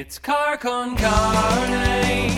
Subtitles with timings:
[0.00, 2.30] It's car con carne.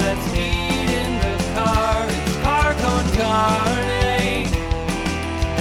[0.00, 2.04] Let's eat in the car.
[2.08, 4.48] It's car con carne.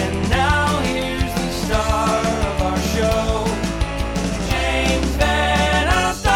[0.02, 3.46] And now here's the star of our show,
[4.49, 6.32] James VanOsdol.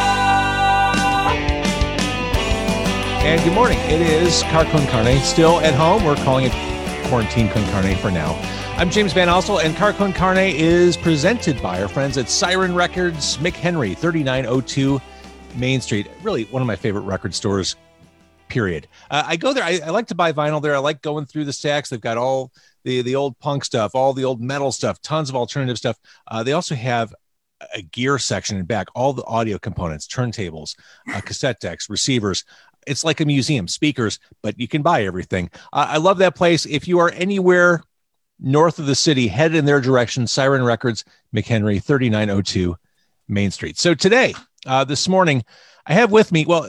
[3.26, 3.80] And good morning.
[3.90, 5.18] It is Car Con Carne.
[5.22, 6.06] Still at home.
[6.06, 6.54] We're calling it
[7.08, 8.40] Quarantine Con Carne for now.
[8.82, 13.38] I'm James VanOsdol, and Car Con Carne is presented by our friends at Siren Records,
[13.38, 15.00] McHenry, 3902
[15.56, 16.08] Main Street.
[16.24, 17.76] Really, one of my favorite record stores,
[18.48, 18.88] period.
[19.12, 19.64] Uh, I go there.
[19.64, 20.74] I, I like to buy vinyl there.
[20.74, 21.90] I like going through the stacks.
[21.90, 22.52] They've got all
[22.84, 26.00] the, the old punk stuff, all the old metal stuff, tons of alternative stuff.
[26.26, 27.14] Uh, they also have
[27.76, 30.76] a gear section in back, all the audio components, turntables,
[31.14, 32.46] uh, cassette decks, receivers.
[32.88, 35.52] It's like a museum, speakers, but you can buy everything.
[35.72, 36.66] Uh, I love that place.
[36.66, 37.84] If you are anywhere
[38.42, 40.28] north of the city, head in their direction.
[40.28, 42.76] Siren Records, McHenry, 3902
[43.28, 43.78] Main Street.
[43.78, 44.34] So today,
[44.66, 45.44] uh, this morning,
[45.86, 46.64] I have with me, well,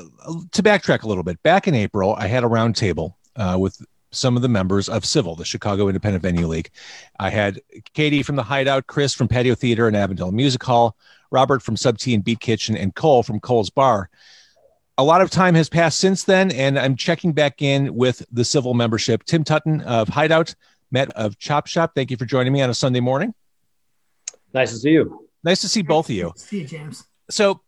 [0.52, 4.36] to backtrack a little bit, back in April, I had a roundtable uh, with some
[4.36, 6.70] of the members of CIVL, the Chicago Independent Venue League.
[7.18, 7.60] I had
[7.94, 10.96] Katie from the Hideout, Chris from Patio Theater and Avondale Music Hall,
[11.30, 14.10] Robert from Sub T and Beat Kitchen, and Cole from Cole's Bar.
[14.98, 18.42] A lot of time has passed since then, and I'm checking back in with the
[18.42, 19.24] CIVL membership.
[19.24, 20.54] Tim Tuten of Hideout,
[20.92, 23.34] Matt of Chop Shop, thank you for joining me on a Sunday morning.
[24.54, 25.26] Nice to see you.
[25.42, 26.32] Nice to see both of you.
[26.36, 27.04] See you, James.
[27.30, 27.62] So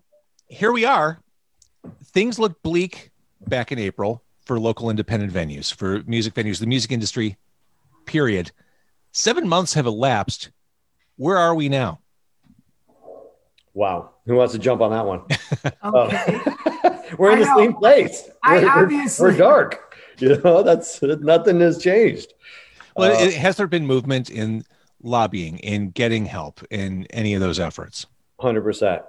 [0.46, 1.18] here we are.
[2.04, 3.10] Things look bleak
[3.48, 7.36] back in April for local independent venues, for music venues, the music industry,
[8.04, 8.52] period.
[9.12, 10.50] Seven months have elapsed.
[11.16, 12.00] Where are we now?
[13.72, 14.10] Wow.
[14.26, 15.22] Who wants to jump on that one?
[15.82, 16.06] Oh.
[16.06, 16.40] Okay.
[17.18, 17.56] we're in I the know.
[17.58, 18.28] same place.
[18.42, 19.80] I We're, we're- obviously- we're dark.
[20.18, 22.34] You know, that's nothing has changed.
[22.96, 24.64] Well, Uh, it, has there been movement in
[25.02, 28.06] lobbying, in getting help, in any of those efforts?
[28.40, 29.02] Hundred percent.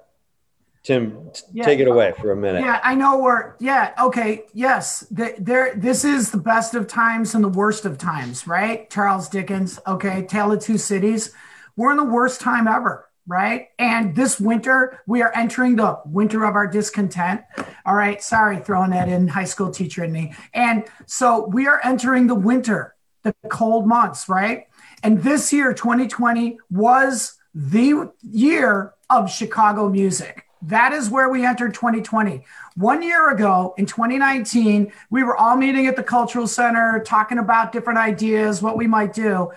[0.83, 1.65] Tim, t- Yeah.
[1.65, 2.61] take it away for a minute.
[2.63, 3.55] yeah, I know we're.
[3.59, 4.43] Yeah, okay.
[4.53, 5.73] Yes, th- there.
[5.75, 8.87] This is the best of times and the worst of times, right?
[8.91, 9.79] Charles Dickens.
[9.87, 11.31] Okay, Tale of Two Cities.
[11.75, 13.69] We're in the worst time ever, right?
[13.79, 17.41] And this winter, we are entering the winter of our discontent.
[17.85, 20.33] All right, sorry, throwing that in, high school teacher in me.
[20.53, 22.94] And so we are entering the winter,
[23.25, 24.67] the cold months, right?
[25.03, 30.45] And this year, 2020, was the year of Chicago music.
[30.61, 32.43] That is where we entered 2020.
[32.75, 37.71] One year ago in 2019, we were all meeting at the Cultural Center, talking about
[37.71, 39.51] different ideas, what we might do.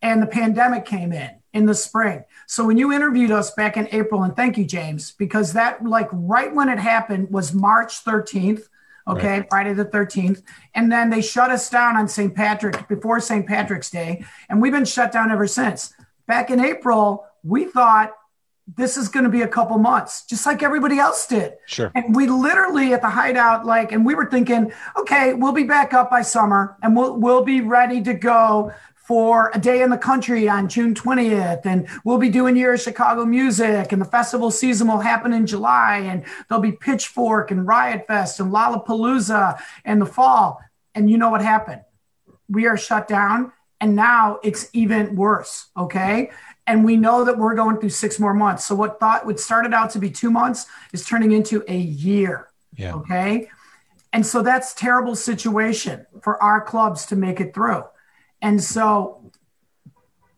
[0.00, 2.24] And the pandemic came in in the spring.
[2.46, 6.08] So when you interviewed us back in April, and thank you, James, because that, like,
[6.12, 8.62] right when it happened was March 13th.
[9.06, 10.42] Okay, Friday the 13th.
[10.74, 12.34] And then they shut us down on St.
[12.34, 13.46] Patrick before St.
[13.46, 14.24] Patrick's Day.
[14.48, 15.92] And we've been shut down ever since.
[16.26, 18.12] Back in April, we thought
[18.76, 21.54] this is going to be a couple months, just like everybody else did.
[21.66, 21.92] Sure.
[21.94, 25.92] And we literally at the hideout, like, and we were thinking, okay, we'll be back
[25.92, 28.72] up by summer and we'll we'll be ready to go
[29.04, 31.66] for a day in the country on June 20th.
[31.66, 35.46] And we'll be doing Year of Chicago Music, and the festival season will happen in
[35.46, 40.60] July, and there'll be Pitchfork and Riot Fest and Lollapalooza in the fall.
[40.94, 41.82] And you know what happened?
[42.48, 45.66] We are shut down, and now it's even worse.
[45.76, 46.30] Okay.
[46.66, 48.64] And we know that we're going through six more months.
[48.64, 50.64] So what thought what started out to be two months
[50.94, 52.48] is turning into a year.
[52.74, 52.94] Yeah.
[52.94, 53.50] Okay.
[54.14, 57.84] And so that's terrible situation for our clubs to make it through.
[58.44, 59.32] And so,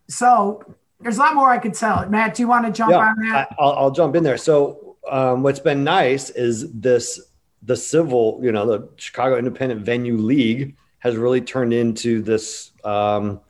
[0.09, 0.63] so
[1.01, 2.09] there's a lot more I could tell.
[2.09, 3.49] Matt, do you want to jump Yeah, on that?
[3.51, 4.39] I, I'll, I'll jump in there.
[4.39, 7.21] So, um, what's been nice is this
[7.63, 13.41] the CIVL, you know, the Chicago Independent Venue League has really turned into this um,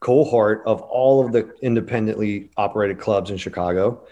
[0.00, 4.04] cohort of all of the independently operated clubs in Chicago,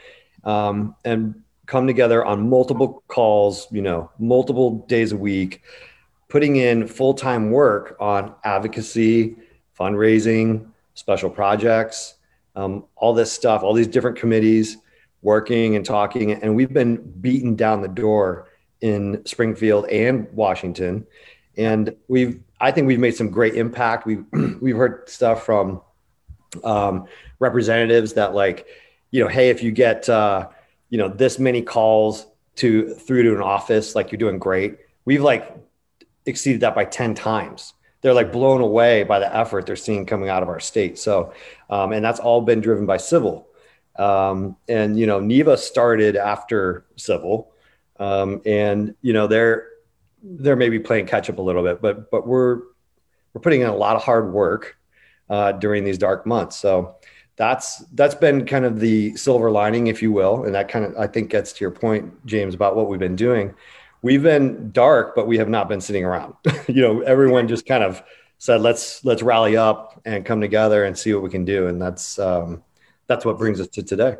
[0.44, 5.62] um, and come together on multiple calls, you know, multiple days a week,
[6.28, 9.36] putting in full time work on advocacy,
[9.78, 12.14] fundraising, special projects,
[12.54, 14.76] um, all this stuff, all these different committees
[15.22, 16.32] working and talking.
[16.32, 18.48] And we've been beaten down the door
[18.80, 21.06] in Springfield and Washington.
[21.56, 24.06] And we've, I think we've made some great impact.
[24.06, 24.24] We've,
[24.60, 25.80] we've heard stuff from
[26.64, 27.06] um,
[27.38, 28.66] representatives that like,
[29.10, 30.48] you know, hey, if you get, uh,
[30.90, 32.26] you know, this many calls
[32.56, 34.78] to through to an office, like you're doing great.
[35.04, 35.56] We've like
[36.26, 37.74] exceeded that by 10 times.
[38.02, 40.98] They're like blown away by the effort they're seeing coming out of our state.
[40.98, 41.32] So,
[41.70, 43.44] um, and that's all been driven by CIVL.
[43.96, 47.46] Um, and, you know, NIVA started after CIVL.
[47.98, 49.68] Um, and, you know, they're,
[50.22, 52.62] they're maybe playing catch up a little bit, but, but we're,
[53.32, 54.76] we're putting in a lot of hard work
[55.30, 56.56] uh, during these dark months.
[56.56, 56.96] So
[57.36, 60.96] that's that's been kind of the silver lining, if you will, and that kind of
[60.96, 63.54] I think gets to your point, James, about what we've been doing.
[64.02, 66.34] We've been dark, but we have not been sitting around.
[66.68, 68.02] you know, everyone just kind of
[68.38, 71.80] said, "Let's let's rally up and come together and see what we can do," and
[71.80, 72.62] that's um,
[73.06, 74.16] that's what brings us to today.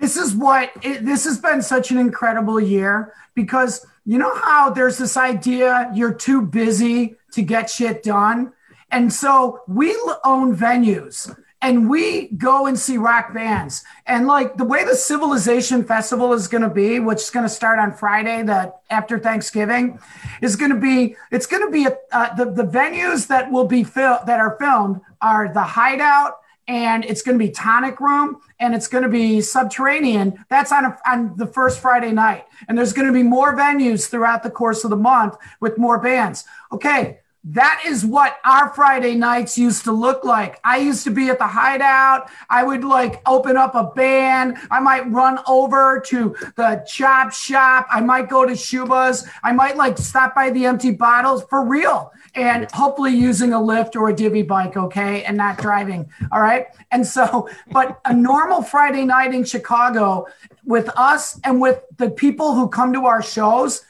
[0.00, 4.70] This is what it, this has been such an incredible year because you know how
[4.70, 8.52] there's this idea you're too busy to get shit done.
[8.90, 9.94] And so we
[10.24, 11.34] own venues
[11.66, 13.82] and we go and see rock bands.
[14.06, 17.48] And like the way the Civilization Festival is going to be, which is going to
[17.48, 19.98] start on Friday, that after Thanksgiving,
[20.40, 21.16] is going to be.
[21.32, 25.00] It's going to be uh, the the venues that will be fil- that are filmed
[25.20, 29.40] are the Hideout, and it's going to be Tonic Room, and it's going to be
[29.40, 30.44] Subterranean.
[30.48, 34.08] That's on a, on the first Friday night, and there's going to be more venues
[34.08, 36.44] throughout the course of the month with more bands.
[36.70, 40.58] Okay that is what our Friday nights used to look like.
[40.64, 42.28] I used to be at the hideout.
[42.50, 44.58] I would like open up a band.
[44.68, 47.86] I might run over to the chop shop.
[47.88, 49.28] I might go to Schubas.
[49.44, 53.94] I might like stop by the empty bottles for real and hopefully using a Lyft
[53.94, 56.10] or a divvy bike, okay, and not driving.
[56.32, 56.66] All right.
[56.90, 60.26] And so, but a normal Friday night in Chicago
[60.64, 63.82] with us and with the people who come to our shows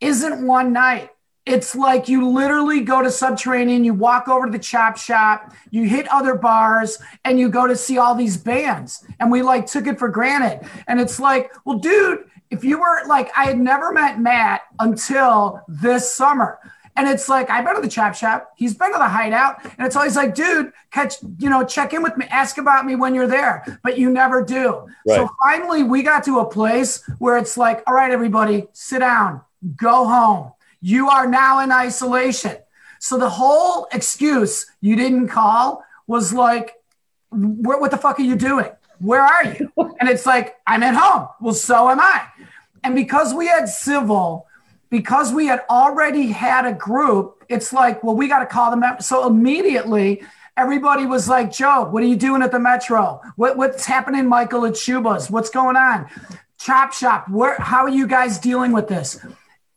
[0.00, 1.10] isn't one night
[1.46, 5.84] it's like you literally go to subterranean you walk over to the chop shop you
[5.84, 9.04] hit other bars and you go to see all these bands.
[9.18, 10.68] And we like took it for granted.
[10.86, 15.62] And it's like well dude if you were like i had never met matt until
[15.68, 16.58] this summer.
[16.96, 18.52] And it's like i've been to the chop shop.
[18.56, 19.64] He's been to the hideout.
[19.64, 22.96] And it's always like dude catch you know check in with me ask about me
[22.96, 23.80] when you're there.
[23.82, 24.86] But you never do.
[25.06, 25.16] Right.
[25.16, 29.40] so finally we got to a place where it's like all right everybody sit down
[29.76, 32.56] go home you are now in isolation.
[32.98, 36.74] So the whole excuse you didn't call was like,
[37.30, 38.70] what the fuck are you doing?
[38.98, 39.72] Where are you?
[40.00, 41.28] And it's like, I'm at home.
[41.40, 42.26] Well, so am I.
[42.82, 44.44] And because we had CIVL,
[44.88, 48.82] because we had already had a group, it's like, well, we got to call them.
[49.00, 50.22] So immediately,
[50.56, 53.20] everybody was like, Joe, what are you doing at the Metro?
[53.36, 55.30] What, what's happening, Michael, at Schubas?
[55.30, 56.08] What's going on?
[56.58, 59.18] Chop Shop, where, how are you guys dealing with this?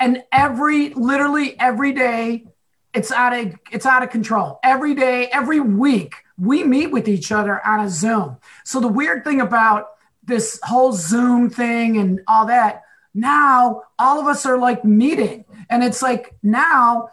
[0.03, 2.45] And every literally every day
[2.93, 4.59] it's out of it's out of control.
[4.61, 8.37] Every day every week we meet with each other on a zoom.
[8.65, 9.91] So the weird thing about
[10.21, 12.83] this whole zoom thing and all that
[13.13, 15.45] now all of us are like meeting.
[15.69, 17.09] And it's like now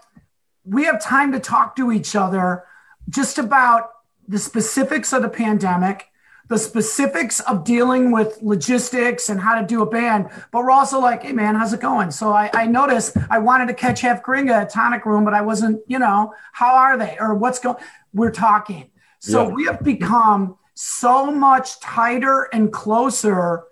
[0.65, 2.65] we have time to talk to each other
[3.09, 3.91] just about
[4.27, 6.10] the specifics of the pandemic
[6.51, 10.99] the specifics of dealing with logistics and how to do a band, but we're also
[11.01, 12.11] like, hey man, how's it going?
[12.11, 15.43] So I, I noticed I wanted to catch Half Gringa at Tonic Room, but I
[15.43, 17.77] wasn't, you know, how are they or what's going?
[18.13, 18.91] We're talking.
[19.21, 19.55] So yeah.
[19.55, 23.63] we have become so much tighter and closer.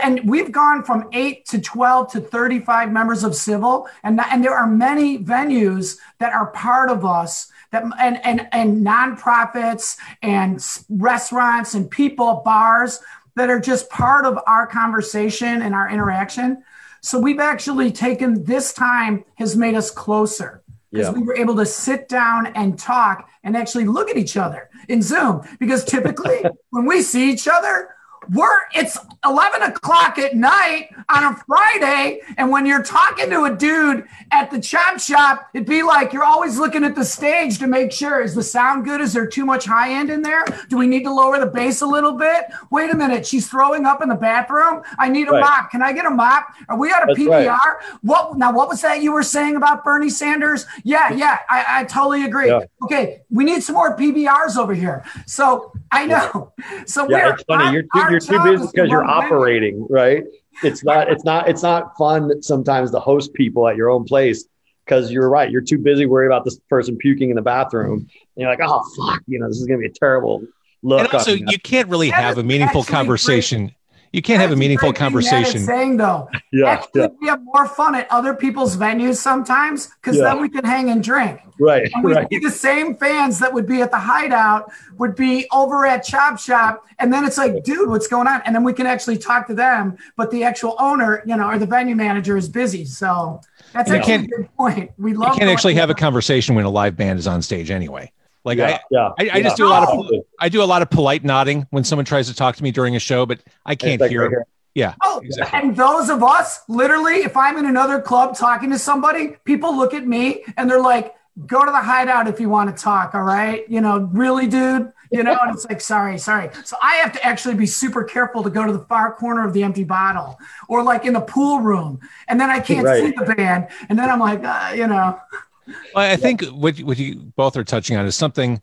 [0.00, 3.88] and we've gone from eight to 12 to 35 members of CIVL.
[4.04, 8.86] And, and there are many venues that are part of us that and and and
[8.86, 13.00] nonprofits and restaurants and people bars
[13.34, 16.62] that are just part of our conversation and our interaction.
[17.02, 20.62] So we've actually taken this time has made us closer.
[20.90, 21.20] Because yeah.
[21.20, 25.02] we were able to sit down and talk and actually look at each other in
[25.02, 25.42] zoom.
[25.58, 27.95] Because typically when we see each other
[28.32, 33.54] we're it's 11 o'clock at night on a friday and when you're talking to a
[33.54, 37.66] dude at the chop shop it'd be like you're always looking at the stage to
[37.66, 39.00] make sure is the sound good?
[39.00, 40.44] Is there too much high end in there?
[40.68, 42.46] Do we need to lower the bass a little bit?
[42.70, 44.82] Wait a minute she's throwing up in the bathroom?
[44.98, 45.40] I need a right.
[45.40, 45.70] mop.
[45.70, 46.48] Can i get a mop?
[46.68, 47.76] Are we at a That's pbr right.
[48.02, 50.66] what now what was that you were saying about bernie sanders?
[50.84, 52.48] Yeah yeah i, I totally agree.
[52.48, 52.64] Yeah.
[52.82, 55.04] okay we need some more pbrs over here.
[55.26, 56.52] So i know.
[56.86, 60.24] So yeah, it's funny you're, you're you're too busy because you're operating, right?
[60.62, 64.46] It's not, it's not, it's not fun sometimes to host people at your own place
[64.84, 65.50] because you're right.
[65.50, 67.98] You're too busy worrying about this person puking in the bathroom.
[67.98, 70.42] And you're like, oh fuck, you know, this is gonna be a terrible
[70.82, 71.00] look.
[71.00, 73.66] And also, you can't really have a meaningful conversation.
[73.66, 73.74] Great
[74.16, 75.60] you can't have a meaningful conversation.
[75.60, 77.08] Saying though, yeah, actually, yeah.
[77.20, 80.22] we have more fun at other people's venues sometimes because yeah.
[80.22, 81.38] then we can hang and drink.
[81.60, 82.26] Right, and right.
[82.30, 86.86] The same fans that would be at the Hideout would be over at Chop Shop,
[86.98, 88.40] and then it's like, dude, what's going on?
[88.46, 91.58] And then we can actually talk to them, but the actual owner, you know, or
[91.58, 92.86] the venue manager is busy.
[92.86, 93.42] So
[93.74, 94.92] that's actually a good point.
[94.96, 95.34] We love.
[95.34, 98.10] You can actually have a conversation when a live band is on stage, anyway.
[98.46, 99.40] Like yeah, I, yeah, I, I yeah.
[99.40, 100.06] just do a lot of
[100.40, 102.94] I do a lot of polite nodding when someone tries to talk to me during
[102.96, 104.30] a show, but I can't like hear.
[104.30, 104.94] Right yeah.
[105.02, 105.58] Oh, exactly.
[105.58, 109.94] and those of us, literally, if I'm in another club talking to somebody, people look
[109.94, 111.14] at me and they're like,
[111.46, 114.92] "Go to the hideout if you want to talk." All right, you know, really, dude,
[115.10, 116.50] you know, and it's like, sorry, sorry.
[116.64, 119.52] So I have to actually be super careful to go to the far corner of
[119.52, 120.38] the empty bottle
[120.68, 122.00] or like in the pool room.
[122.28, 123.02] And then I can't Right.
[123.02, 123.68] see the band.
[123.88, 125.18] And then I'm like, uh, you know,
[125.66, 128.60] Well, I think what what you both are touching on is something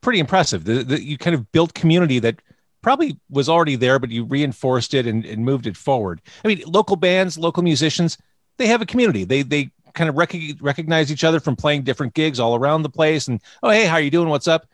[0.00, 0.64] pretty impressive.
[0.64, 2.40] The, the, you kind of built community that
[2.82, 6.20] probably was already there, but you reinforced it and, and moved it forward.
[6.44, 8.18] I mean, local bands, local musicians,
[8.56, 9.24] they have a community.
[9.24, 12.90] They they kind of rec- recognize each other from playing different gigs all around the
[12.90, 13.28] place.
[13.28, 14.28] And oh, hey, how are you doing?
[14.28, 14.66] What's up?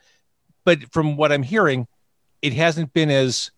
[0.64, 1.86] But from what I'm hearing,
[2.42, 3.50] it hasn't been as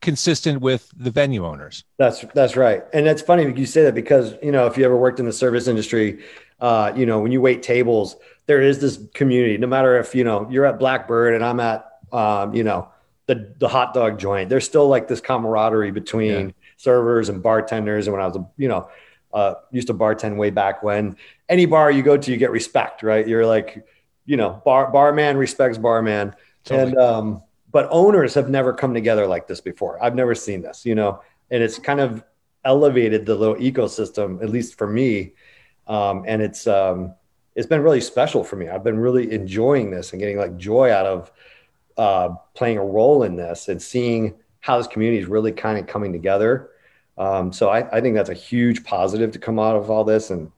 [0.00, 1.84] consistent with the venue owners.
[1.98, 4.96] That's that's right, and it's funny you say that because you know if you ever
[4.96, 6.22] worked in the service industry,
[6.62, 8.16] uh, you know when you wait tables,
[8.46, 9.58] there is this community.
[9.58, 12.88] No matter if you know you're at Blackbird and I'm at um, you know
[13.26, 16.52] the the hot dog joint, there's still like this camaraderie between Yeah.
[16.76, 18.06] servers and bartenders.
[18.06, 18.88] And when I was you know
[19.34, 21.16] uh, used to bartend way back when,
[21.48, 23.26] any bar you go to, you get respect, right?
[23.26, 23.84] You're like
[24.24, 26.90] you know bar barman respects barman, Totally.
[26.90, 27.42] and um,
[27.72, 29.98] but owners have never come together like this before.
[30.04, 32.22] I've never seen this, you know, and it's kind of
[32.64, 35.32] elevated the little ecosystem, at least for me.
[35.86, 37.14] Um, and it's um,
[37.54, 38.68] it's been really special for me.
[38.68, 41.32] I've been really enjoying this and getting like joy out of
[41.96, 45.86] uh, playing a role in this and seeing how this community is really kind of
[45.86, 46.70] coming together.
[47.18, 50.30] Um, so I, I think that's a huge positive to come out of all this,
[50.30, 50.50] and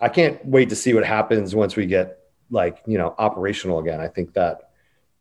[0.00, 2.18] I can't wait to see what happens once we get
[2.50, 4.00] like you know operational again.
[4.00, 4.70] I think that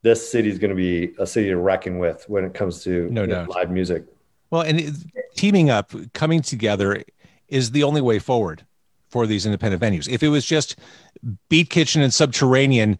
[0.01, 3.07] this city is going to be a city to reckon with when it comes to
[3.11, 4.05] No know, live music.
[4.49, 4.95] Well, and it-
[5.35, 7.03] teaming up, coming together
[7.47, 8.65] is the only way forward
[9.11, 10.09] for these independent venues.
[10.09, 10.77] If it was just
[11.49, 12.97] Beat Kitchen and Subterranean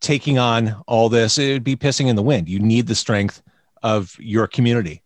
[0.00, 2.48] taking on all this, it would be pissing in the wind.
[2.48, 3.42] You need the strength
[3.82, 5.02] of your community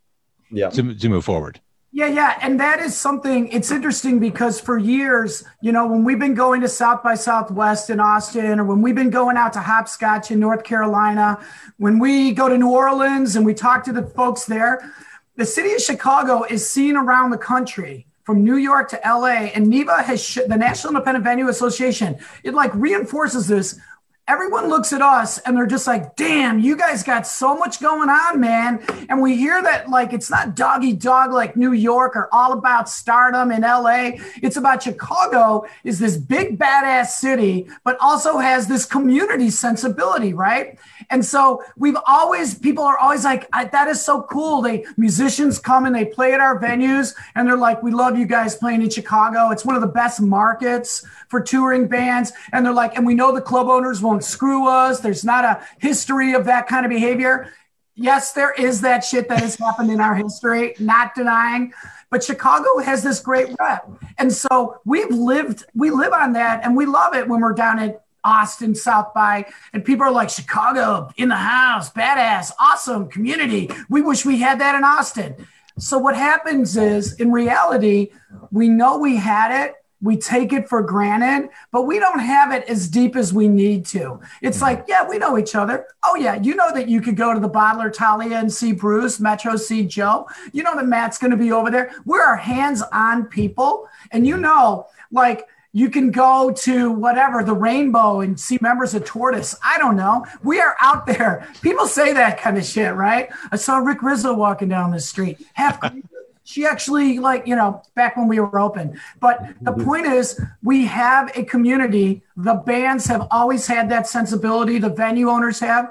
[0.51, 1.61] Yeah, to, to move forward.
[1.91, 2.39] Yeah, yeah.
[2.43, 6.61] And that is something, it's interesting because for years, you know, when we've been going
[6.61, 10.39] to South by Southwest in Austin, or when we've been going out to Hopscotch in
[10.39, 11.41] North Carolina,
[11.79, 14.93] when we go to New Orleans and we talk to the folks there,
[15.37, 19.49] the city of Chicago is seen around the country from New York to LA.
[19.55, 23.81] And NIVA has, sh- the National Independent Venue Association, it like reinforces this
[24.29, 28.11] everyone looks at us and they're just like, damn, you guys got so much going
[28.11, 28.85] on, man.
[29.09, 32.91] And we hear that like it's not doggy dog like New York or all about
[32.91, 34.11] stardom in LA.
[34.43, 40.79] It's about Chicago is this big badass city, but also has this community sensibility, right?
[41.09, 44.61] And so we've always, people are always like, that is so cool.
[44.61, 48.27] They musicians come and they play at our venues and they're like, we love you
[48.27, 49.51] guys playing in Chicago.
[49.51, 52.33] It's one of the best markets for touring bands.
[52.53, 55.01] And they're like, and we know the club owners won't screw us.
[55.01, 57.53] There's not a history of that kind of behavior.
[57.95, 61.73] Yes, there is that shit that has happened in our history, not denying.
[62.11, 63.91] But Chicago has this great rep.
[64.19, 67.79] And so we've lived, we live on that and we love it when we're down
[67.79, 73.71] at Austin, South by, and people are like, Chicago in the house, badass, awesome community.
[73.89, 75.47] We wish we had that in Austin.
[75.79, 78.11] So what happens is in reality,
[78.51, 79.75] we know we had it.
[80.01, 83.85] We take it for granted, but we don't have it as deep as we need
[83.87, 84.21] to.
[84.43, 85.87] It's like, yeah, we know each other.
[86.05, 89.19] Oh, yeah, you know that you could go to the bottler Thalia and see Bruce,
[89.19, 90.29] Metro see Joe.
[90.53, 91.93] You know that Matt's going to be over there.
[92.05, 93.89] We're hands on people.
[94.13, 99.05] And you know, like, you can go to whatever the rainbow and see members of
[99.05, 99.55] Tortoise.
[99.63, 100.25] I don't know.
[100.43, 101.47] We are out there.
[101.61, 103.31] People say that kind of shit, right?
[103.53, 105.47] I saw Rick Rizzo walking down the street.
[105.55, 105.81] Half
[106.49, 108.99] she actually like you know back when we were open.
[109.21, 109.85] But the mm-hmm.
[109.85, 112.23] point is we have a community.
[112.39, 114.79] The bands have always had that sensibility.
[114.79, 115.91] The venue owners have.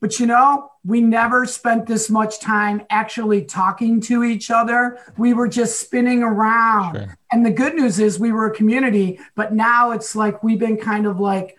[0.00, 5.00] But you know we never spent this much time actually talking to each other.
[5.16, 6.94] We were just spinning around.
[6.94, 7.18] Sure.
[7.32, 10.76] and the good news is we were a community but now it's like we've been
[10.76, 11.58] kind of like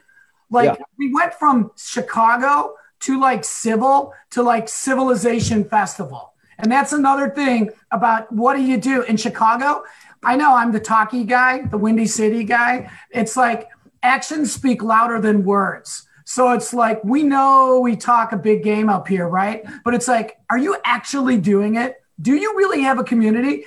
[0.49, 0.85] like Yeah.
[0.97, 7.71] we went from chicago to like CIVL to like civilization festival and that's another thing
[7.91, 9.83] about what do you do in Chicago?
[10.23, 12.91] I know I'm the talkie guy, the Windy City guy.
[13.11, 13.69] It's like
[14.03, 16.07] actions speak louder than words.
[16.25, 19.65] So it's like we know we talk a big game up here, right?
[19.83, 21.95] But it's like, are you actually doing it?
[22.21, 23.65] Do you really have a community?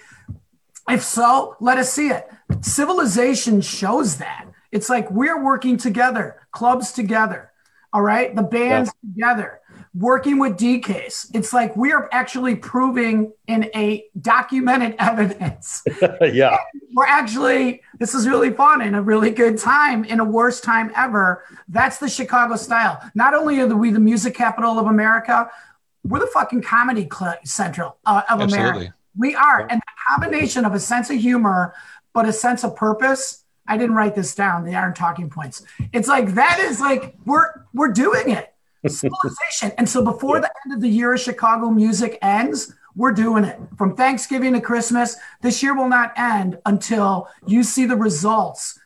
[0.88, 2.30] If so, let us see it.
[2.60, 4.46] Civilization shows that.
[4.70, 7.50] It's like we're working together, clubs together,
[7.92, 8.34] all right?
[8.34, 9.60] The bands together,
[9.94, 11.34] working with DCASE.
[11.34, 15.82] It's like we are actually proving in a documented evidence.
[16.20, 16.56] yeah,
[16.94, 20.92] We're actually, this is really fun and a really good time in a worst time
[20.96, 21.44] ever.
[21.68, 23.02] That's the Chicago style.
[23.14, 25.50] Not only are we the music capital of America,
[26.04, 28.70] we're the fucking comedy cl- central uh, of Absolutely.
[28.70, 28.94] America.
[29.16, 29.60] We are.
[29.68, 31.74] And the combination of a sense of humor,
[32.14, 33.44] but a sense of purpose.
[33.66, 34.64] I didn't write this down.
[34.64, 35.62] They aren't talking points.
[35.92, 38.51] It's like that is like we're we're doing it.
[38.86, 39.72] Civilization.
[39.78, 43.58] And so before the end of the year of Chicago music ends, we're doing it
[43.78, 45.16] from Thanksgiving to Christmas.
[45.40, 48.78] This year will not end until you see the results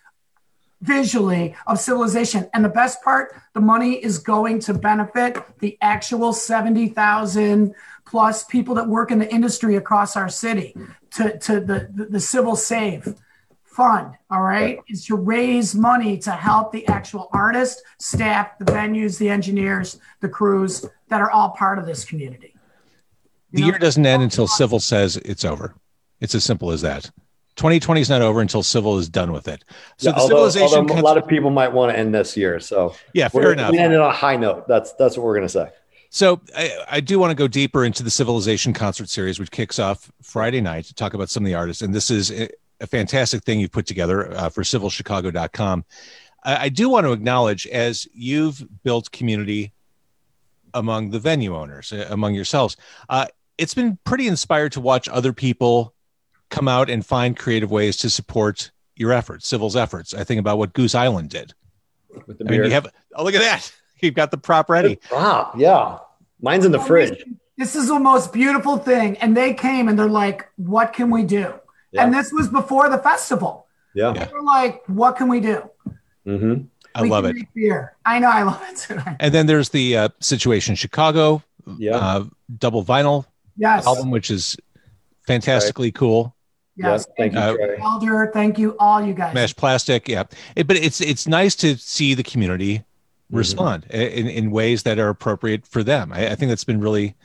[0.83, 2.49] visually of civilization.
[2.53, 7.75] And the best part, the money is going to benefit the actual 70,000
[8.05, 10.77] plus people that work in the industry across our city
[11.13, 13.15] to, to the, the, the CIVL save
[13.77, 19.19] fund all right is to raise money to help the actual artists staff the venues
[19.19, 22.55] the engineers the crews that are all part of this community
[23.53, 25.75] the year doesn't end until CIVL says it's over
[26.21, 27.11] it's as simple as that
[27.57, 29.63] 2020 is not over until CIVL is done with it
[29.99, 32.37] so Yeah, the although, civilization although a lot of people might want to end this
[32.37, 32.59] year.
[32.61, 34.67] So yeah fair we're enough we ended on a high note.
[34.67, 35.69] That's that's what we're gonna say.
[36.11, 39.79] So I, I do want to go deeper into the Civilization concert series, which kicks
[39.79, 41.83] off Friday night to talk about some of the artists.
[41.83, 42.31] And this is
[42.81, 45.85] a- a fantastic thing you've put together uh, for civilchicago.com.
[46.45, 49.73] I, I do want to acknowledge as you've built community
[50.75, 52.77] among the venue owners, uh, among yourselves,
[53.09, 53.27] uh,
[53.59, 55.95] it's been pretty inspired to watch other people
[56.51, 60.15] come out and find creative ways to support your efforts, CIVL's efforts.
[60.15, 61.55] I think about what Goose Island did.
[62.27, 63.73] With the I mean, you have, oh, look at that.
[64.03, 64.99] You've got the prop ready.
[65.11, 65.99] Wow, yeah.
[66.41, 67.25] Mine's in the fridge.
[67.57, 71.23] this is the most beautiful thing and they came and they're like what can we
[71.23, 71.55] do
[71.93, 72.05] Yeah.
[72.05, 74.13] and this was before the festival Yeah.
[74.15, 74.25] Yeah.
[74.27, 75.63] they're like what can we do
[76.25, 76.55] hmm
[76.95, 77.37] I We love it.
[77.55, 81.43] beer i know i love it too And then there's the uh, Situation Chicago
[81.79, 81.97] Yeah.
[81.97, 82.25] uh,
[82.59, 83.25] double vinyl
[83.57, 84.57] yes album, which is
[85.27, 86.35] fantastically cool.
[86.77, 87.79] yes Yeah, thank you, Uh, Trey.
[87.81, 90.25] elder thank you all you guys Smash plastic, yeah.
[90.55, 92.83] It- but it's it's nice to see the community
[93.29, 93.39] Mm-hmm.
[93.39, 96.13] respond in, in ways that are appropriate for them.
[96.13, 97.17] I, I think that's been really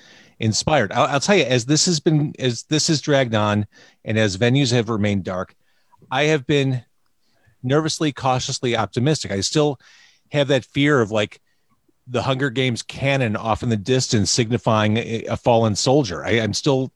[0.42, 0.92] inspired.
[0.92, 3.68] I'll, I'll tell you, as this has been as this has dragged on,
[4.04, 5.56] and as venues have remained dark,
[6.10, 6.84] I have been
[7.64, 9.32] nervously, cautiously optimistic.
[9.32, 9.80] I still
[10.32, 11.40] have that fear of like
[12.08, 16.26] the Hunger Games cannon off in the distance, signifying a, a fallen soldier.
[16.26, 16.92] I, I'm still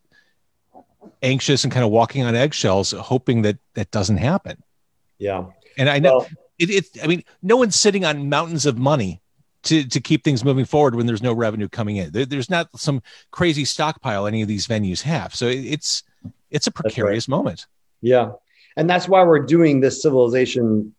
[1.22, 4.62] anxious and kind of walking on eggshells, hoping that that doesn't happen.
[5.20, 5.46] Yeah.
[5.78, 6.27] And I know Well,
[6.58, 7.03] it, it.
[7.03, 9.22] I mean, no one's sitting on mountains of money
[9.66, 12.12] to to keep things moving forward when there's no revenue coming in.
[12.12, 13.01] There, there's not some
[13.32, 15.36] crazy stockpile any of these venues have.
[15.36, 16.04] So it, it's
[16.50, 17.68] it's a precarious moment.
[18.01, 18.32] Yeah.
[18.78, 20.94] And that's why we're doing this civilization,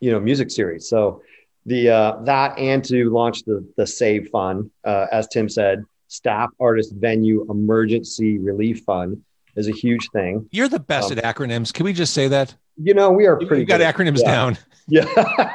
[0.00, 0.88] you know, music series.
[0.88, 1.22] So
[1.66, 6.50] the uh that and to launch the the save fund, uh, as Tim said, staff
[6.60, 9.22] artist venue emergency relief fund
[9.56, 10.48] is a huge thing.
[10.50, 11.72] You're the best Um, at acronyms.
[11.72, 12.54] Can we just say that?
[12.82, 13.94] You know, we are pretty You've got good.
[13.94, 14.32] acronyms Yeah.
[14.34, 14.58] down.
[14.88, 15.04] Yeah,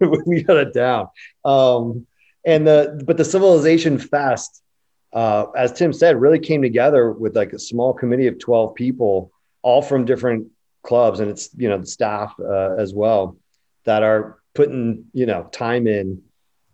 [0.00, 1.08] we got it down.
[1.44, 2.06] Um,
[2.44, 4.62] and the but the Civilization Fest,
[5.12, 9.32] uh, as Tim said, really came together with like a small committee of twelve people,
[9.62, 10.48] all from different
[10.82, 13.36] clubs, and it's you know the staff uh, as well
[13.84, 16.22] that are putting you know time in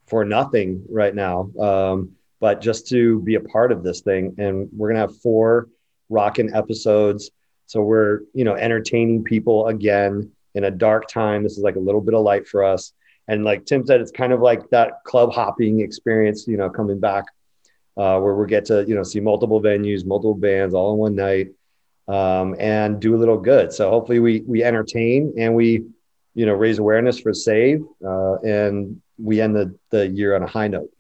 [0.07, 4.35] for nothing right now, um, but just to be a part of this thing.
[4.39, 5.69] And we're gonna have four
[6.09, 7.31] rocking episodes,
[7.67, 11.43] so we're you know entertaining people again in a dark time.
[11.45, 12.93] This is like a little bit of light for us.
[13.29, 16.99] And like Tim said, it's kind of like that club hopping experience, you know, coming
[16.99, 17.25] back
[17.97, 21.15] uh, where we get to, you know, see multiple venues, multiple bands all in one
[21.15, 21.49] night
[22.09, 23.73] um, and do a little good.
[23.73, 25.85] So hopefully we, we entertain and we,
[26.35, 30.47] you know, raise awareness for SAVE uh, and we end the, the year on a
[30.47, 30.91] high note.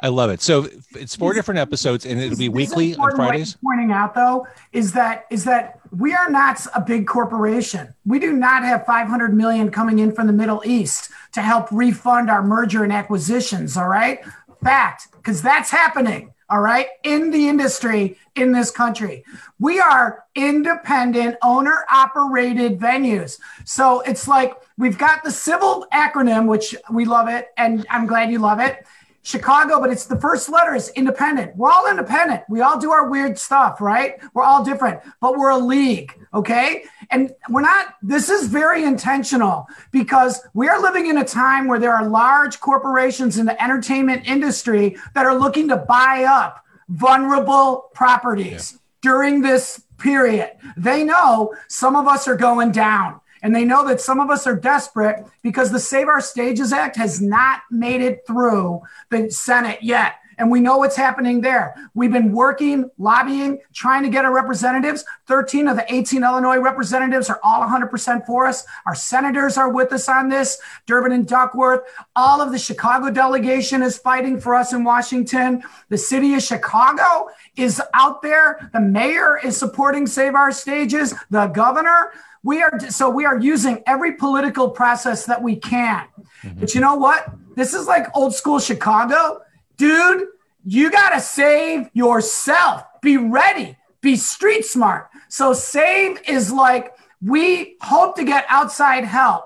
[0.00, 0.40] I love it.
[0.40, 3.56] So it's four different episodes, and it'll be weekly on Fridays.
[3.64, 7.92] Pointing out though is that is that we are not a big corporation.
[8.06, 12.30] We do not have 500 million coming in from the Middle East to help refund
[12.30, 13.76] our merger and acquisitions.
[13.76, 14.20] All right,
[14.62, 16.32] fact, because that's happening.
[16.50, 19.22] All right, in the industry in this country,
[19.58, 23.38] we are independent, owner operated venues.
[23.66, 28.30] So it's like we've got the CIVL acronym, which we love it, and I'm glad
[28.30, 28.86] you love it.
[29.28, 31.54] Chicago, but it's the first letter is independent.
[31.54, 32.44] We're all independent.
[32.48, 34.14] We all do our weird stuff, right?
[34.32, 36.84] We're all different, but we're a league, okay?
[37.10, 41.78] And we're not, this is very intentional because we are living in a time where
[41.78, 47.90] there are large corporations in the entertainment industry that are looking to buy up vulnerable
[47.92, 50.52] properties during this period.
[50.78, 53.20] They know some of us are going down.
[53.42, 56.96] And they know that some of us are desperate because the Save Our Stages Act
[56.96, 60.16] has not made it through the Senate yet.
[60.38, 61.74] And we know what's happening there.
[61.94, 65.04] We've been working, lobbying, trying to get our representatives.
[65.26, 68.64] 13 of the 18 Illinois representatives are all 100% for us.
[68.86, 71.80] Our senators are with us on this, Durbin and Duckworth.
[72.14, 75.64] All of the Chicago delegation is fighting for us in Washington.
[75.88, 78.70] The city of Chicago is out there.
[78.72, 81.14] The mayor is supporting Save Our Stages.
[81.30, 82.12] The governor,
[82.48, 86.06] we are so we are using every political process that we can.
[86.42, 86.60] Mm-hmm.
[86.60, 87.30] But you know what?
[87.56, 89.42] This is like old school Chicago.
[89.76, 90.28] Dude,
[90.64, 92.84] you got to save yourself.
[93.02, 93.76] Be ready.
[94.00, 95.10] Be street smart.
[95.28, 99.44] So save is like we hope to get outside help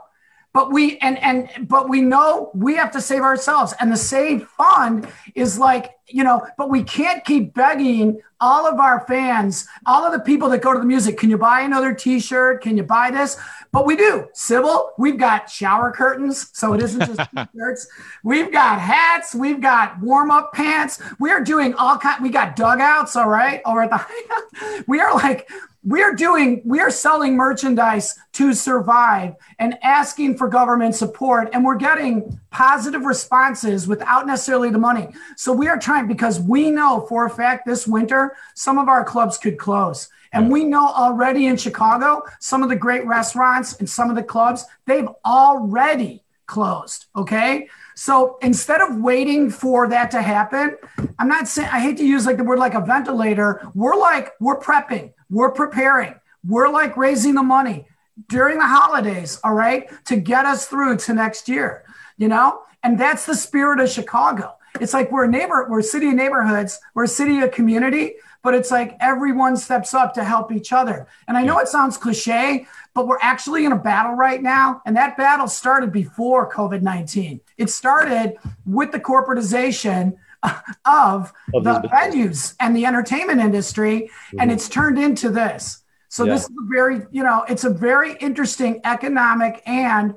[0.52, 4.46] but we and and but we know we have to save ourselves and the save
[4.46, 10.04] fund is like you know but we can't keep begging all of our fans all
[10.04, 12.62] of the people that go to the music can you buy another t-shirt?
[12.62, 13.38] Can you buy this?
[13.70, 14.28] But we do.
[14.34, 17.86] CIVL, we've got shower curtains so it isn't just t-shirts.
[18.22, 21.00] We've got hats we've got warm-up pants.
[21.18, 25.14] We are doing all kind we got dugouts all right over at the we are
[25.14, 25.48] like
[25.84, 32.38] we're doing we're selling merchandise to survive and asking for government support and we're getting
[32.50, 35.08] positive responses without necessarily the money.
[35.36, 39.04] So we are trying because we know for a fact this winter some of our
[39.04, 43.88] clubs could close and we know already in chicago some of the great restaurants and
[43.88, 50.20] some of the clubs they've already closed okay so instead of waiting for that to
[50.20, 50.76] happen
[51.18, 54.32] i'm not saying i hate to use like the word like a ventilator we're like
[54.40, 56.14] we're prepping we're preparing.
[56.46, 57.86] We're like raising the money
[58.28, 61.84] during the holidays, all right, to get us through to next year,
[62.18, 62.60] you know?
[62.82, 64.56] And that's the spirit of Chicago.
[64.80, 68.14] It's like we're a neighbor, we're a city of neighborhoods, we're a city of community,
[68.42, 71.06] but it's like everyone steps up to help each other.
[71.28, 74.82] And I know it sounds cliche, but we're actually in a battle right now.
[74.84, 77.40] And that battle started before COVID 19.
[77.56, 80.16] It started with the corporatization
[80.84, 84.40] of, the venues and the entertainment industry, mm-hmm.
[84.40, 85.82] and it's turned into this.
[86.08, 86.34] So yeah.
[86.34, 90.14] this is a very, you know, it's a very interesting economic and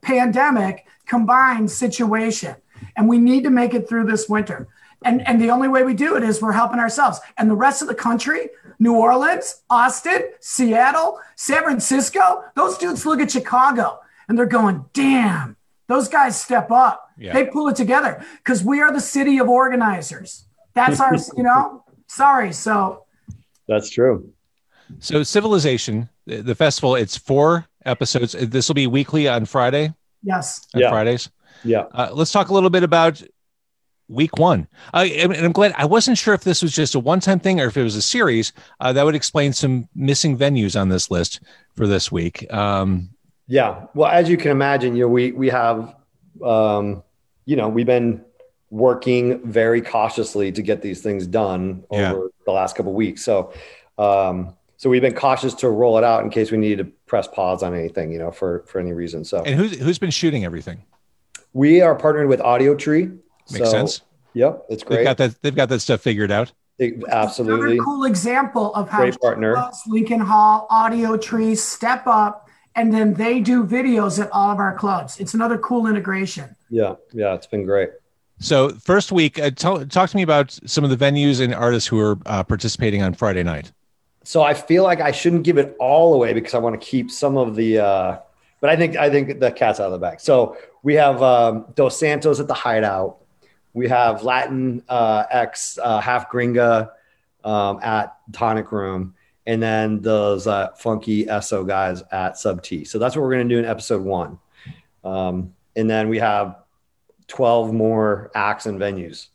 [0.00, 2.56] pandemic combined situation,
[2.96, 4.68] and we need to make it through this winter.
[5.04, 7.20] And and the only way we do it is we're helping ourselves.
[7.36, 13.20] And the rest of the country, New Orleans, Austin, Seattle, San Francisco, those dudes look
[13.20, 15.56] at Chicago and they're going, "Damn,
[15.86, 17.32] those guys step up." Yeah.
[17.32, 20.46] They pull it together because we are the city of organizers.
[20.74, 22.52] That's our, you know, sorry.
[22.52, 23.04] So
[23.68, 24.32] that's true.
[25.00, 28.32] So, Civilization, the festival, it's four episodes.
[28.32, 29.92] This will be weekly on Friday.
[30.22, 30.66] Yes.
[30.74, 30.90] On yeah.
[30.90, 31.28] Fridays.
[31.64, 31.86] Yeah.
[31.92, 33.22] Uh, let's talk a little bit about
[34.08, 34.68] week one.
[34.94, 37.60] Uh, and I'm glad I wasn't sure if this was just a one time thing
[37.60, 38.52] or if it was a series.
[38.80, 41.40] Uh, that would explain some missing venues on this list
[41.74, 42.52] for this week.
[42.52, 43.10] Um,
[43.48, 43.86] yeah.
[43.94, 45.94] Well, as you can imagine, you know, we, we have
[46.42, 47.02] um,
[47.44, 48.24] you know, we've been
[48.70, 52.12] working very cautiously to get these things done yeah.
[52.12, 53.24] over the last couple weeks.
[53.24, 53.52] So,
[53.98, 57.26] um, so we've been cautious to roll it out in case we need to press
[57.26, 59.24] pause on anything, you know, for for any reason.
[59.24, 60.82] So, and who's who's been shooting everything?
[61.56, 63.18] We are partnered with Audiotree.
[63.50, 64.02] Makes so, sense.
[64.34, 64.96] Yep, it's great.
[64.98, 65.42] They've got that.
[65.42, 66.52] They've got that stuff figured out.
[66.78, 67.78] It, absolutely.
[67.78, 69.70] cool example of how great partner.
[69.86, 75.18] Lincoln Hall, Audiotree, step up and then they do videos at all of our clubs.
[75.18, 76.54] It's another cool integration.
[76.68, 77.90] Yeah, yeah, it's been great.
[78.38, 81.98] So first week, uh, talk to me about some of the venues and artists who
[81.98, 83.72] are uh, participating on Friday night.
[84.24, 87.10] So I feel like I shouldn't give it all away because I want to keep
[87.10, 87.78] some of the.
[87.78, 88.18] Uh,
[88.60, 90.20] but I think I think the cat's out of the bag.
[90.20, 93.18] So we have um, Dos Santos at the Hideout.
[93.74, 96.90] We have Latin uh, X uh, Half Gringa
[97.44, 99.14] um, at Tonic Room
[99.46, 102.84] and then those uh, funky SO guys at Sub T.
[102.84, 104.38] So that's what we're going to do in episode one.
[105.04, 106.56] Um, and then we have
[107.28, 109.28] 12 more acts and venues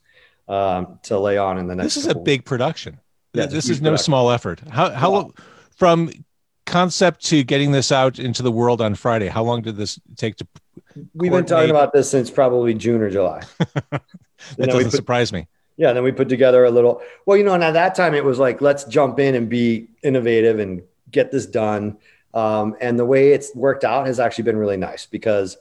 [0.49, 1.95] um, to lay on in the next.
[1.95, 2.99] This is a big production.
[3.33, 4.03] Yeah, this is no production.
[4.03, 4.59] small effort.
[4.69, 5.31] How, how
[5.77, 6.11] from
[6.71, 10.37] concept to getting this out into the world on Friday, how long did this take
[10.37, 10.47] to?
[11.13, 13.41] We've been talking about this since probably June or July.
[13.57, 14.01] that
[14.57, 15.47] doesn't put, surprise me.
[15.77, 18.23] Yeah then we put together a little well you know and at that time it
[18.23, 20.81] was like let's jump in and be innovative and
[21.11, 21.97] get this done.
[22.33, 25.57] Um, and the way it's worked out has actually been really nice because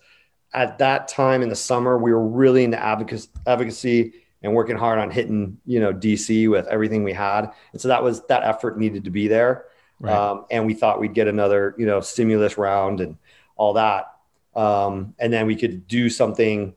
[0.52, 5.10] at that time in the summer we were really into advocacy and working hard on
[5.10, 7.50] hitting you know dc with everything we had.
[7.72, 9.64] And so that was that effort needed to be there
[10.00, 10.14] right.
[10.14, 13.16] um, and we thought we'd get another you know stimulus round and
[13.56, 14.12] all that
[14.56, 16.74] um, and then we could do something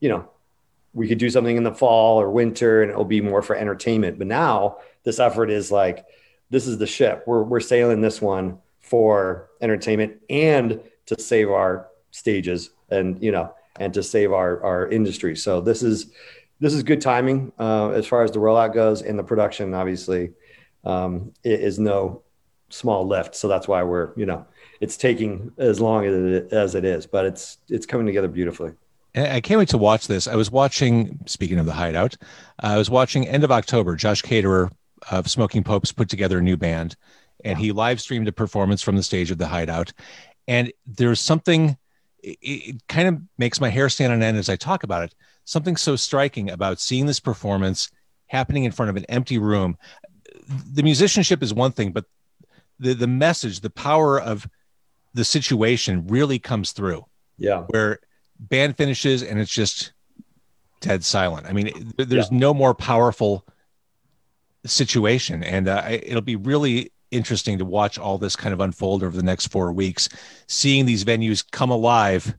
[0.00, 0.28] you know
[0.94, 4.18] we could do something in the fall or winter and it'll be more for entertainment.
[4.18, 6.04] But now this effort is like,
[6.50, 7.24] this is the ship.
[7.26, 13.54] We're, we're sailing this one for entertainment and to save our stages and, you know,
[13.78, 15.36] and to save our, our industry.
[15.36, 16.10] So this is,
[16.58, 20.32] this is good timing uh, as far as the rollout goes and the production, obviously,
[20.84, 22.22] um, is no
[22.70, 23.34] small lift.
[23.34, 24.46] So that's why we're, you know,
[24.80, 28.72] it's taking as long as it, as it is, but it's, it's coming together beautifully.
[29.14, 30.28] I can't wait to watch this.
[30.28, 32.16] I was watching, speaking of the Hideout,
[32.60, 33.96] I was watching end of October.
[33.96, 34.70] Josh Caterer
[35.10, 36.94] of Smoking Popes put together a new band,
[37.44, 39.92] and he live streamed a performance from the stage of the Hideout.
[40.46, 41.76] And there's something
[42.22, 45.14] it, it kind of makes my hair stand on end as I talk about it.
[45.44, 47.90] Something so striking about seeing this performance
[48.26, 49.78] happening in front of an empty room.
[50.72, 52.04] The musicianship is one thing, but
[52.78, 54.48] the the message, the power of
[55.14, 57.04] the situation really comes through.
[57.36, 57.64] Yeah.
[57.68, 58.00] Where
[58.38, 59.92] band finishes and it's just
[60.80, 61.46] dead silent.
[61.46, 62.38] I mean, there's yeah.
[62.38, 63.44] no more powerful
[64.64, 69.16] situation, and uh, it'll be really interesting to watch all this kind of unfold over
[69.16, 70.08] the next four weeks,
[70.46, 72.34] seeing these venues come alive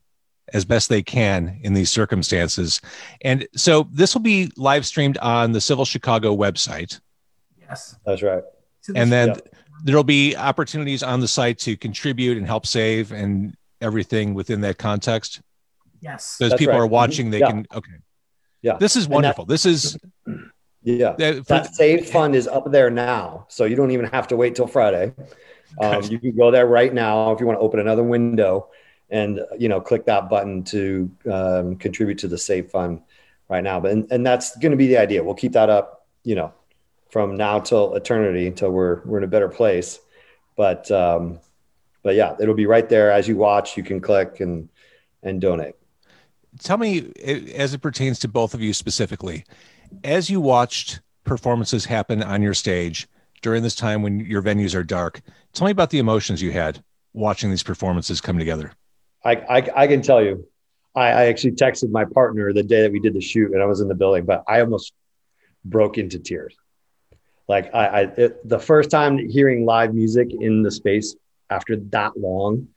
[0.53, 2.81] as best they can in these circumstances.
[3.21, 6.99] And so this will be live streamed on the Civil Chicago website.
[7.59, 8.43] Yes, that's right.
[8.95, 9.35] And then yeah.
[9.83, 14.77] There'll be opportunities on the site to contribute and help save and everything within that
[14.77, 15.41] context.
[16.01, 16.25] Yes.
[16.37, 16.79] So as people right.
[16.79, 17.51] are watching, they yeah.
[17.51, 17.91] can, okay.
[18.61, 18.77] Yeah.
[18.77, 19.45] This is wonderful.
[19.45, 19.97] This is
[20.83, 21.15] yeah.
[21.17, 24.55] That, that save fund is up there now, so you don't even have to wait
[24.55, 25.13] till Friday.
[25.79, 28.69] Um, you can go there right now if you want to open another window,
[29.11, 33.03] and you know click that button to um, contribute to the save fund
[33.49, 33.79] right now.
[33.79, 35.23] But and, and that's going to be the idea.
[35.23, 36.53] We'll keep that up, you know,
[37.09, 39.99] from now till eternity until we're we're in a better place.
[40.55, 41.39] But um,
[42.03, 43.77] but yeah, it'll be right there as you watch.
[43.77, 44.69] You can click and
[45.23, 45.75] and donate
[46.57, 47.11] tell me
[47.55, 49.45] as it pertains to both of you specifically
[50.03, 53.07] as you watched performances happen on your stage
[53.41, 55.21] during this time when your venues are dark
[55.53, 58.71] tell me about the emotions you had watching these performances come together
[59.23, 60.47] i i, I can tell you
[60.95, 63.65] I, I actually texted my partner the day that we did the shoot and i
[63.65, 64.93] was in the building but i almost
[65.63, 66.55] broke into tears
[67.49, 71.15] like i, I it, the first time hearing live music in the space
[71.49, 72.69] after that long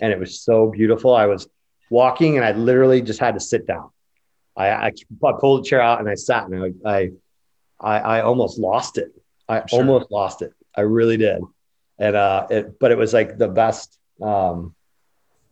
[0.00, 1.46] and it was so beautiful i was
[1.90, 3.90] walking and I literally just had to sit down.
[4.56, 4.92] I, I,
[5.24, 7.10] I pulled a chair out and I sat and I,
[7.80, 9.12] I, I almost lost it.
[9.48, 9.80] I sure.
[9.80, 10.52] almost lost it.
[10.74, 11.42] I really did.
[11.98, 14.74] And, uh, it, but it was like the best, um,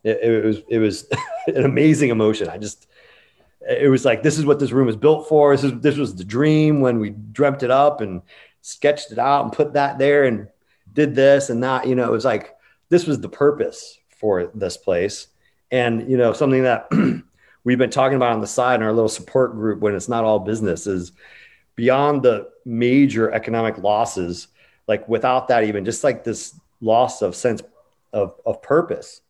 [0.03, 1.05] it, it was, it was
[1.47, 2.47] an amazing emotion.
[2.47, 2.87] I just,
[3.69, 5.53] it was like, this is what this room is built for.
[5.53, 8.21] This is, this was the dream when we dreamt it up and
[8.61, 10.47] sketched it out and put that there and
[10.93, 12.55] did this and that, you know, it was like,
[12.89, 15.27] this was the purpose for this place
[15.71, 16.89] and you know, something that
[17.63, 20.23] we've been talking about on the side in our little support group when it's not
[20.23, 21.11] all business is
[21.75, 24.47] beyond the major economic losses,
[24.87, 27.61] like without that, even just like this loss of sense
[28.13, 29.21] of, of purpose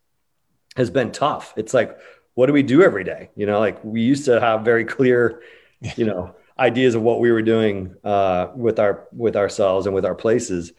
[0.78, 1.54] has been tough.
[1.58, 1.98] It's like,
[2.36, 3.30] what do we do every day?
[3.36, 5.42] You know, like we used to have very clear,
[5.96, 10.06] you know, ideas of what we were doing uh, with our with ourselves and with
[10.06, 10.74] our places.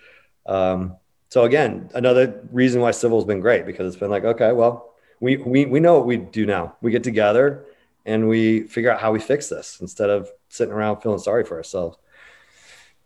[0.46, 0.96] Um,
[1.30, 5.36] so again, another reason why CIVL's been great because it's been like, okay, well, we,
[5.36, 6.74] we, we know what we do now.
[6.80, 7.64] We get together
[8.04, 11.56] and we figure out how we fix this instead of sitting around feeling sorry for
[11.56, 11.98] ourselves.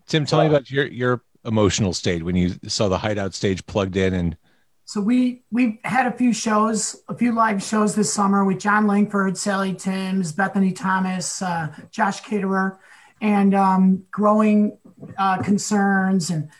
[0.06, 3.64] Tim, tell uh, me about your, your emotional state when you saw the hideout stage
[3.66, 4.37] plugged in and
[4.84, 8.86] so we we had a few shows, a few live shows this summer with Jon
[8.86, 12.78] Langford, Sally Timms, Bethany Thomas, uh, Josh Caterer,
[13.20, 14.76] and um, growing
[15.16, 16.30] uh, concerns.
[16.30, 16.50] And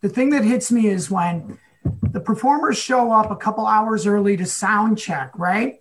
[0.00, 1.58] the thing that hits me is when
[2.12, 5.80] the performers show up a couple hours early to sound check, right?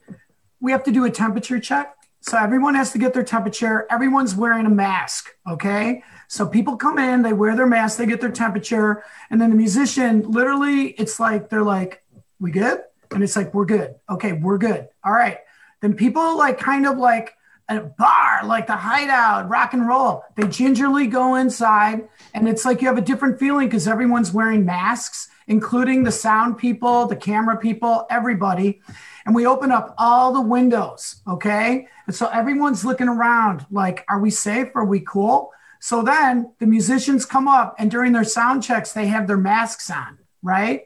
[0.60, 1.95] We have to do a temperature check.
[2.21, 3.88] So everyone has to get their temperature.
[3.89, 6.04] Everyone's wearing a mask, okay?
[6.32, 9.56] So people come in, they wear their mask, they get their temperature, and then the
[9.58, 12.04] musician literally, it's like they're like,
[12.39, 12.80] "We good?"
[13.12, 14.88] And it's like, "We're good." Okay, we're good.
[15.04, 15.39] All right.
[15.82, 17.34] Then people like kind of like
[17.67, 20.24] a bar, like the hideout, rock and roll.
[20.38, 24.63] They gingerly go inside, and it's like you have a different feeling because everyone's wearing
[24.65, 28.80] masks including the sound people, the camera people, everybody.
[29.26, 31.88] And we open up all the windows, okay?
[32.08, 34.70] And so everyone's looking around like, are we safe?
[34.76, 35.52] Are we cool?
[35.82, 39.89] So then the musicians come up and during their sound checks, they have their masks
[39.89, 40.84] on, right?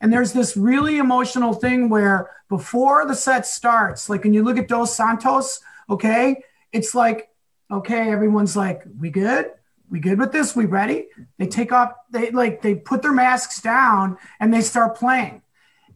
[0.00, 4.58] And there's this really emotional thing where before the set starts, like when you look
[4.58, 7.28] at Dos Santos, okay, it's like,
[7.70, 9.52] okay, everyone's like, we good?
[9.90, 10.54] we good with this?
[10.54, 11.08] We ready?
[11.38, 15.42] They take off, they like, they put their masks down and they start playing.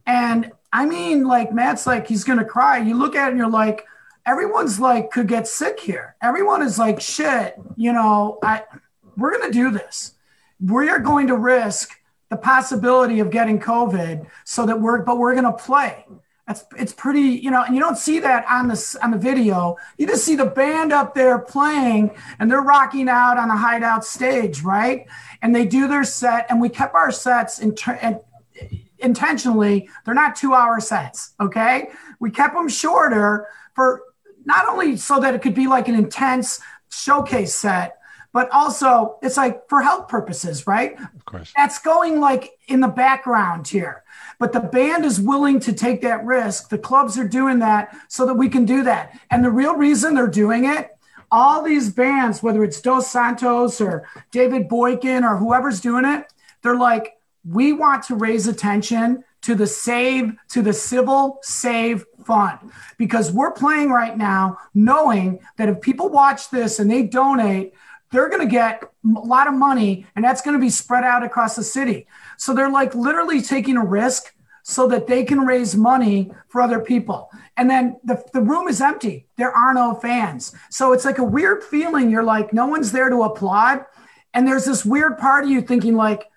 [0.07, 2.79] And I mean, like, Matt's like, he's going to cry.
[2.79, 3.85] You look at it and you're like,
[4.27, 6.17] everyone's like, could get sick here.
[6.23, 8.63] Everyone is like, shit, you know, I,
[9.17, 10.15] we're going to do this.
[10.61, 11.91] We are going to risk
[12.29, 16.07] the possibility of getting COVID so that we're, but we're going to play.
[16.47, 19.77] That's it's pretty, you know, and you don't see that on the on the video.
[19.97, 24.05] You just see the band up there playing and they're rocking out on the hideout
[24.05, 25.07] stage, right?
[25.41, 28.21] And they do their set, and we kept our sets in, in
[28.99, 29.89] intentionally.
[30.05, 31.91] They're not two hour sets, okay?
[32.19, 34.03] We kept them shorter for
[34.45, 37.99] not only so that it could be like an intense showcase set,
[38.33, 40.99] but also it's like for health purposes, right?
[40.99, 41.53] Of course.
[41.57, 44.03] That's going like in the background here.
[44.39, 46.69] But the band is willing to take that risk.
[46.69, 49.19] The clubs are doing that so that we can do that.
[49.31, 50.91] And the real reason they're doing it,
[51.31, 56.27] all these bands, whether it's Dos Santos or David Boykin or whoever's doing it,
[56.63, 62.59] they're like, we want to raise attention to the save, to the CIVL save fund
[62.97, 67.75] because we're playing right now knowing that if people watch this and they donate,
[68.11, 71.23] they're going to get a lot of money and that's going to be spread out
[71.23, 72.07] across the city.
[72.37, 76.79] So they're like literally taking a risk so that they can raise money for other
[76.79, 77.31] people.
[77.57, 79.27] And then the, the room is empty.
[79.37, 80.55] There are no fans.
[80.71, 82.11] So it's like a weird feeling.
[82.11, 83.85] You're like, no one's there to applaud.
[84.33, 86.31] And there's this weird part of you thinking, like,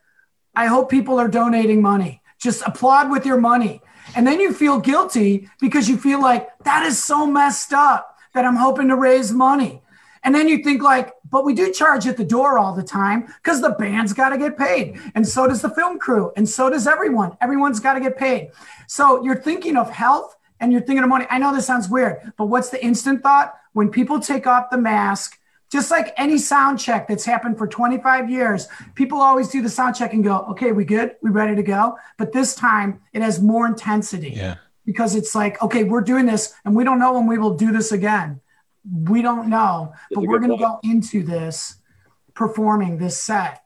[0.56, 2.22] I hope people are donating money.
[2.46, 3.82] Just applaud with your money.
[4.16, 8.46] And then you feel guilty because you feel like that is so messed up that
[8.46, 9.82] I'm hoping to raise money.
[10.24, 13.26] And then you think like, but we do charge at the door all the time
[13.42, 15.00] because the band's got to get paid.
[15.16, 16.32] And so does the film crew.
[16.36, 17.36] And so does everyone.
[17.42, 18.52] Everyone's got to get paid.
[18.86, 21.26] So you're thinking of health and you're thinking of money.
[21.32, 23.56] I know this sounds weird, but what's the instant thought?
[23.74, 25.40] When people take off the mask,
[25.72, 29.96] just like any sound check that's happened for 25 years, people always do the sound
[29.96, 31.16] check and go, okay, we good?
[31.22, 31.98] We ready to go?
[32.18, 34.30] But this time it has more intensity.
[34.30, 34.56] Yeah.
[34.86, 37.72] Because it's like, okay, we're doing this and we don't know when we will do
[37.72, 38.42] this again
[39.04, 41.78] we don't know, but we're going to go into this
[42.36, 43.64] performing this set.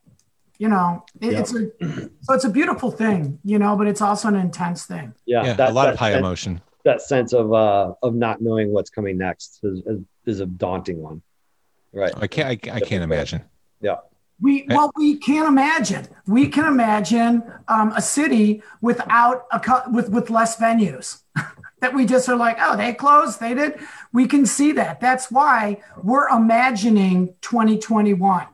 [0.57, 1.69] You know, it, it's a
[2.21, 5.13] so it's a beautiful thing, you know, but it's also an intense thing.
[5.25, 6.61] Yeah, Yeah, that- a lot that- of high that- emotion.
[6.85, 11.01] That sense of uh of not knowing what's coming next is, is, is a daunting
[11.01, 11.21] one,
[11.93, 12.13] right?
[12.15, 12.47] I can't.
[12.47, 13.43] I, I can't imagine.
[13.81, 13.97] Yeah,
[14.41, 16.07] We well, we can't imagine.
[16.27, 21.21] We can imagine um, a city without a co- with with less venues.
[21.81, 23.79] that we just are like, oh, they closed, they did.
[24.11, 24.99] We can see that.
[24.99, 28.47] That's why we're imagining 2021.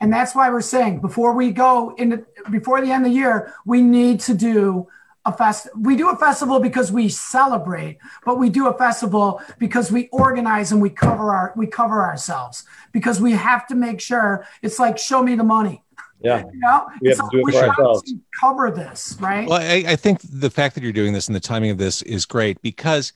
[0.00, 3.54] And that's why we're saying before we go in before the end of the year,
[3.66, 4.88] we need to do
[5.24, 5.68] a fest.
[5.78, 10.72] We do a festival because we celebrate, but we do a festival because we organize
[10.72, 14.96] and we cover our we cover ourselves because we have to make sure it's like
[14.98, 15.84] show me the money.
[16.22, 18.02] yeah, You know, We have It's to do it for ourselves.
[18.10, 19.46] to cover this, right?
[19.48, 22.00] Well, I, I think the fact that you're doing this and the timing of this
[22.02, 23.12] is great because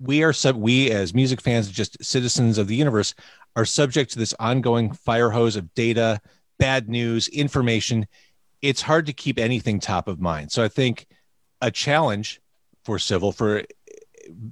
[0.00, 3.14] we are sub we as music fans, just citizens of the universe,
[3.54, 6.20] are subject to this ongoing fire hose of data,
[6.58, 8.08] bad news, information.
[8.62, 10.52] It's hard to keep anything top of mind.
[10.52, 11.06] So I think
[11.60, 12.40] a challenge
[12.84, 13.64] for CIVL for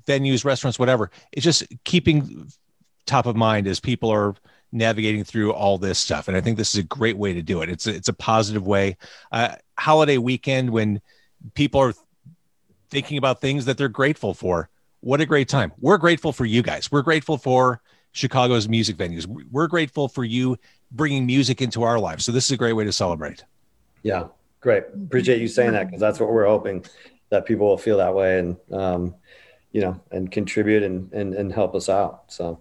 [0.07, 2.51] venues, restaurants, whatever, is just keeping
[3.07, 4.35] top of mind as people are
[4.73, 6.29] navigating through all this stuff.
[6.29, 7.69] And I think this is a great way to do it.
[7.69, 8.97] It's a, it's a positive way.
[9.33, 11.01] Uh, holiday weekend when
[11.55, 11.95] people are
[12.91, 14.69] thinking about things that they're grateful for.
[15.01, 15.73] What a great time.
[15.79, 16.93] We're grateful for you guys.
[16.93, 17.81] We're grateful for
[18.13, 19.27] Chicago's music venues.
[19.27, 20.59] We're grateful for you
[20.91, 22.25] bringing music into our lives.
[22.25, 23.45] So this is a great way to celebrate.
[24.03, 24.29] Yeah,
[24.61, 24.85] great.
[24.95, 26.85] Appreciate you saying that because that's what we're hoping
[27.31, 29.15] that people will feel that way and um,
[29.73, 32.25] you know and contribute and and and help us out.
[32.29, 32.61] So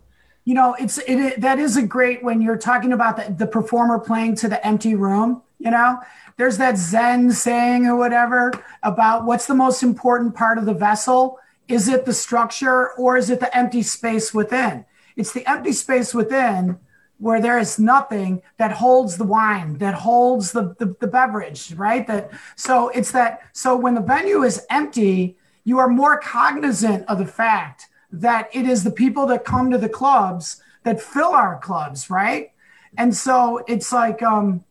[0.50, 4.36] you know it's it, that isn't great when you're talking about the, the performer playing
[4.36, 6.00] to the empty room you know
[6.38, 11.38] there's that zen saying or whatever about what's the most important part of the vessel
[11.68, 14.84] is it the structure or is it the empty space within
[15.16, 16.80] it's the empty space within
[17.20, 22.08] where there is nothing that holds the wine that holds the, the, the beverage right
[22.08, 27.18] that so it's that so when the venue is empty you are more cognizant of
[27.20, 31.60] the fact that it is the people that come to the clubs that fill our
[31.60, 32.52] clubs, right?
[32.98, 34.64] And so it's like, um,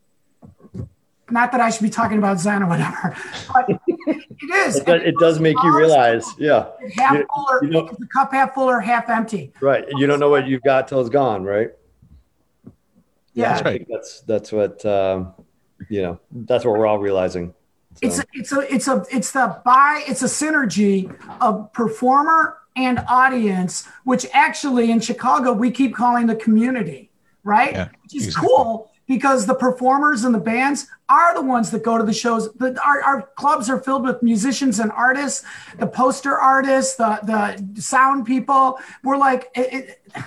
[1.29, 3.15] not that I should be talking about Zen or whatever,
[3.53, 3.79] but it
[4.67, 4.77] is.
[4.77, 8.07] it does, it does make you realize, yeah, half you- full or you know- the
[8.07, 9.53] cup half full or half empty.
[9.61, 9.85] right.
[9.91, 11.69] You don't know what you've got till it's gone, right?
[13.33, 13.77] Yeah, That's I right.
[13.79, 15.33] think That's that's what um,
[15.89, 16.19] you know.
[16.31, 17.53] That's what we're all realizing.
[17.95, 22.57] So, it's a, it's a it's a it's the buy it's a synergy of performer
[22.75, 27.11] and audience, which actually in Chicago we keep calling the community,
[27.43, 27.73] right?
[27.73, 28.49] Yeah, which is exactly.
[28.49, 32.53] cool because the performers and the bands are the ones that go to the shows.
[32.53, 35.43] The, our, our clubs are filled with musicians and artists,
[35.79, 38.79] the poster artists, the the sound people.
[39.03, 39.49] We're like.
[39.55, 40.23] It, it,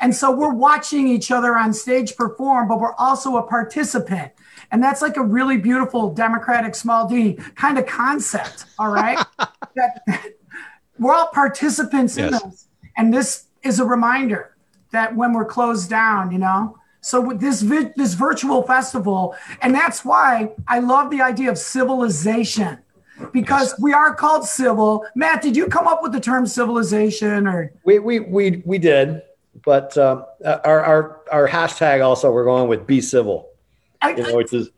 [0.00, 4.32] and so we're watching each other on stage perform, but we're also a participant.
[4.72, 8.64] And that's like a really beautiful democratic small d kind of concept.
[8.78, 9.18] All right.
[9.38, 10.34] that, that
[10.98, 12.68] we're all participants in this.
[12.96, 14.56] And this is a reminder
[14.92, 16.76] that when we're closed down, you know.
[17.02, 21.58] So with this vi- this virtual festival, and that's why I love the idea of
[21.58, 22.78] civilization.
[23.32, 25.04] Because we are called CIVL.
[25.14, 29.22] Matt, did you come up with the term civilization or we we we we did.
[29.54, 33.48] But um, our, our our hashtag also we're going with be civil,
[34.00, 34.70] I, you know, which is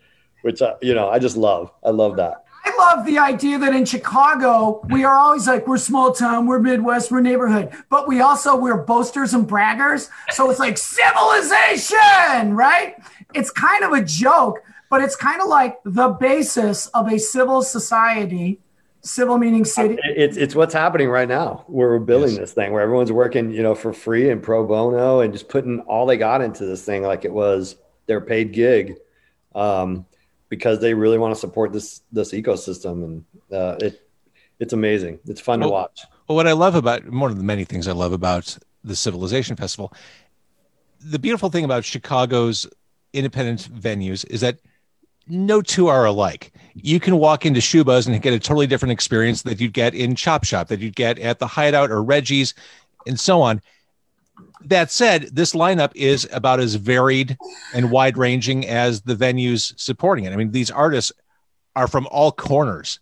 [0.42, 1.70] which uh, you know I just love.
[1.84, 2.44] I love that.
[2.64, 6.60] I love the idea that in Chicago, we are always like, we're small town, we're
[6.60, 10.08] Midwest, we're neighborhood, but we also, we're boasters and braggers.
[10.30, 12.94] So it's like civilization, right?
[13.34, 17.62] It's kind of a joke, but it's kind of like the basis of a civil
[17.62, 18.60] society,
[19.02, 19.98] civil meaning city.
[20.04, 21.64] It's it's what's happening right now.
[21.66, 22.38] Where we're building Yes.
[22.38, 25.80] this thing, where everyone's working, you know, for free and pro bono, and just putting
[25.80, 27.76] all they got into this thing, like it was
[28.06, 28.96] their paid gig,
[29.54, 30.06] um,
[30.48, 34.06] because they really want to support this this ecosystem, and uh, it
[34.58, 35.18] it's amazing.
[35.26, 36.04] It's fun to watch.
[36.28, 39.56] Well, what I love about one of the many things I love about the Civilization
[39.56, 39.92] Festival,
[41.00, 42.66] the beautiful thing about Chicago's
[43.12, 44.58] independent venues is that
[45.26, 46.51] no two are alike.
[46.74, 50.14] You can walk into Schubas and get a totally different experience that you'd get in
[50.14, 52.54] Chop Shop, that you'd get at the Hideout or Reggie's,
[53.06, 53.60] and so on.
[54.64, 57.36] That said, this lineup is about as varied
[57.74, 60.32] and wide ranging as the venues supporting it.
[60.32, 61.12] I mean, these artists
[61.76, 63.00] are from all corners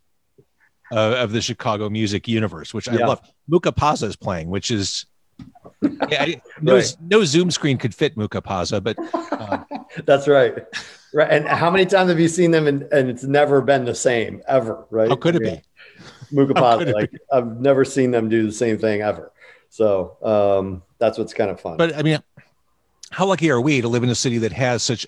[0.93, 3.21] uh, of the Chicago music universe, which I love.
[3.49, 5.07] Mucca Pazza is playing, which is
[5.83, 6.97] yeah, I- no, Right.
[7.01, 8.97] no Zoom screen could fit Mucca Pazza, but
[9.33, 9.59] uh,
[10.05, 10.55] That's right.
[11.13, 11.31] Right.
[11.31, 14.43] And how many times have you seen them and, and it's never been the same
[14.47, 15.09] ever, right?
[15.09, 15.57] how could it Yeah.
[15.57, 15.63] be?
[16.31, 19.33] Muka How could Paza, it I've never seen them do the same thing ever.
[19.71, 21.77] So um, that's what's kind of fun.
[21.77, 22.23] But I mean,
[23.11, 25.07] how lucky are we to live in a city that has such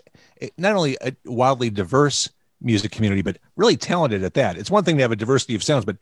[0.59, 2.29] not only a wildly diverse
[2.61, 4.57] music community, but really talented at that?
[4.57, 5.97] It's one thing to have a diversity of sounds, but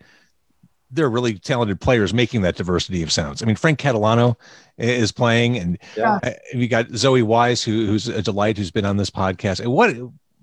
[0.90, 3.42] there are really talented players making that diversity of sounds.
[3.42, 4.36] I mean, Frank Catalano
[4.78, 6.18] is playing, and Yeah.
[6.22, 9.60] uh, we got Zoe Wise, who, who's a delight, who's been on this podcast.
[9.60, 9.94] And what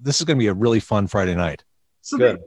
[0.02, 1.64] this is going to be a really fun Friday night.
[2.02, 2.40] So Good.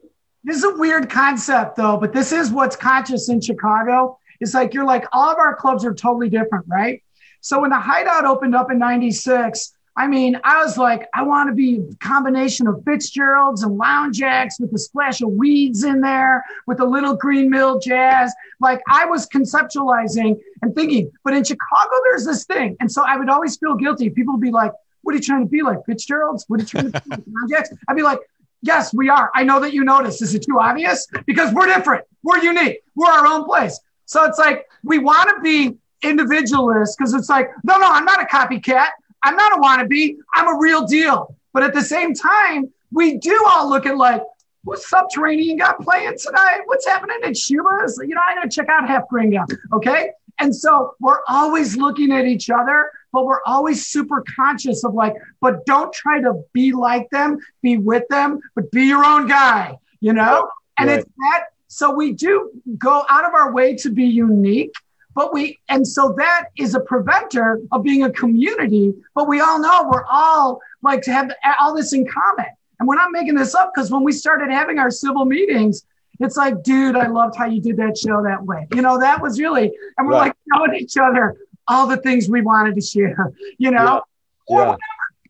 [0.45, 4.19] this is a weird concept though, but this is what's conscious in Chicago.
[4.41, 7.03] It's like you're like all of our clubs are totally different, right?
[7.43, 11.49] So when the hideout opened up in 96, I mean, I was like, I want
[11.49, 16.01] to be a combination of Fitzgerald's and Lounge Ax with a splash of weeds in
[16.01, 18.33] there, with a little green mill jazz.
[18.61, 22.77] Like I was conceptualizing and thinking, but in Chicago, there's this thing.
[22.81, 24.11] And so I would always feel guilty.
[24.11, 24.73] People would be like,
[25.03, 25.79] what are you trying to be like?
[25.87, 26.45] Fitzgerald's?
[26.49, 27.23] What are you trying to be like?
[27.27, 27.71] Lounge Ax?
[27.89, 28.21] I'd be like,
[28.63, 29.31] Yes, we are.
[29.35, 30.21] I know that you noticed.
[30.23, 31.07] Is it too obvious?
[31.27, 32.05] Because we're different.
[32.23, 32.83] We're unique.
[32.95, 33.81] We're our own place.
[34.05, 38.23] So it's like we want to be individualists because it's like, no, no, I'm not
[38.23, 38.89] a copycat.
[39.23, 40.17] I'm not a wannabe.
[40.35, 41.37] I'm a real deal.
[41.53, 44.23] But at the same time, we do all look at like,
[44.65, 46.61] what's Subterranean got playing tonight?
[46.67, 47.97] What's happening at Schubas?
[48.01, 49.45] You know, I got to check out Half Gringa.
[49.73, 50.11] Okay.
[50.39, 55.15] And so we're always looking at each other, but we're always super conscious of like,
[55.41, 59.77] but don't try to be like them, be with them, but be your own guy,
[60.01, 60.49] you know?
[60.79, 61.01] And Right.
[61.01, 61.45] it's that.
[61.69, 64.73] So we do go out of our way to be unique,
[65.15, 68.95] but we, and so that is a preventer of being a community.
[69.15, 72.47] But we all know we're all like to have all this in common.
[72.79, 75.85] And we're not making this up because when we started having our CIVL meetings,
[76.19, 78.67] it's like, dude, I loved how you did that show that way.
[78.75, 80.27] You know, that was really, and we're Right.
[80.29, 81.37] like telling each other
[81.69, 84.03] all the things we wanted to share, you know?
[84.47, 84.77] Or Yeah.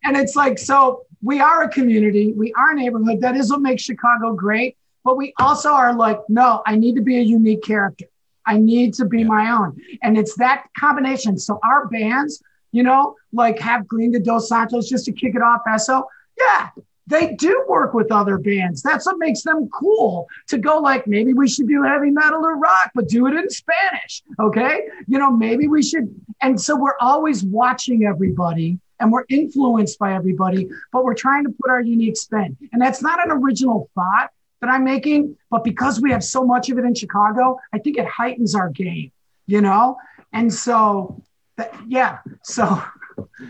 [0.04, 3.20] and it's like, so we are a community, we are a neighborhood.
[3.20, 4.76] That is what makes Chicago great.
[5.04, 8.06] But we also are like, no, I need to be a unique character.
[8.50, 9.26] I need to be Yeah.
[9.36, 9.70] my own.
[10.02, 11.38] And it's that combination.
[11.38, 12.42] So our bands,
[12.72, 16.06] you know, like have Green de Dos Santos just to kick it off, SO.
[16.38, 16.68] Yeah,
[17.06, 18.82] they do work with other bands.
[18.82, 22.56] That's what makes them cool to go like, maybe we should do heavy metal or
[22.56, 24.22] rock, but do it in Spanish.
[24.38, 24.74] Okay.
[25.06, 26.06] You know, maybe we should.
[26.40, 31.50] And so we're always watching everybody and we're influenced by everybody, but we're trying to
[31.60, 32.56] put our unique spin.
[32.72, 34.30] And that's not an original thought
[34.60, 37.96] that I'm making, but because we have so much of it in Chicago, I think
[37.98, 39.10] it heightens our game,
[39.46, 39.96] you know?
[40.32, 41.22] And so,
[41.56, 42.18] that, yeah.
[42.44, 42.82] So,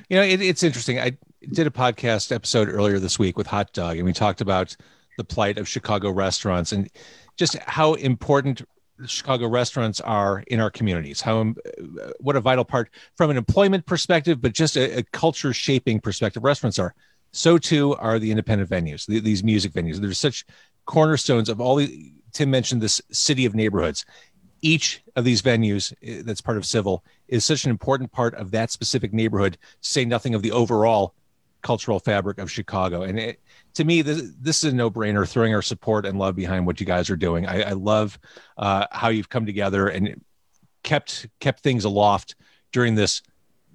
[0.08, 0.98] You know, it, it's interesting.
[0.98, 1.16] I
[1.52, 4.76] did a podcast episode earlier this week with Hot Doug, and we talked about
[5.16, 6.88] the plight of Chicago restaurants and
[7.36, 8.62] just how important
[9.06, 11.20] Chicago restaurants are in our communities.
[11.20, 15.52] How uh, what a vital part from an employment perspective, but just a, a culture
[15.52, 16.44] shaping perspective.
[16.44, 16.94] Restaurants are.
[17.32, 19.96] So too are the independent venues, the, these music venues.
[19.96, 20.44] There's such
[20.90, 22.12] cornerstones of all the.
[22.32, 24.04] Tim mentioned this city of neighborhoods.
[24.60, 28.50] Each of these venues eh, that's part of CIVL is such an important part of
[28.50, 31.14] that specific neighborhood say nothing of the overall
[31.62, 33.02] cultural fabric of chicago.
[33.02, 33.40] And it,
[33.74, 36.86] to me this, this is a no-brainer throwing our support and love behind what you
[36.86, 37.46] guys are doing.
[37.46, 38.18] I, I love
[38.58, 40.22] uh, how you've come together and
[40.82, 42.36] kept kept things aloft
[42.72, 43.22] during this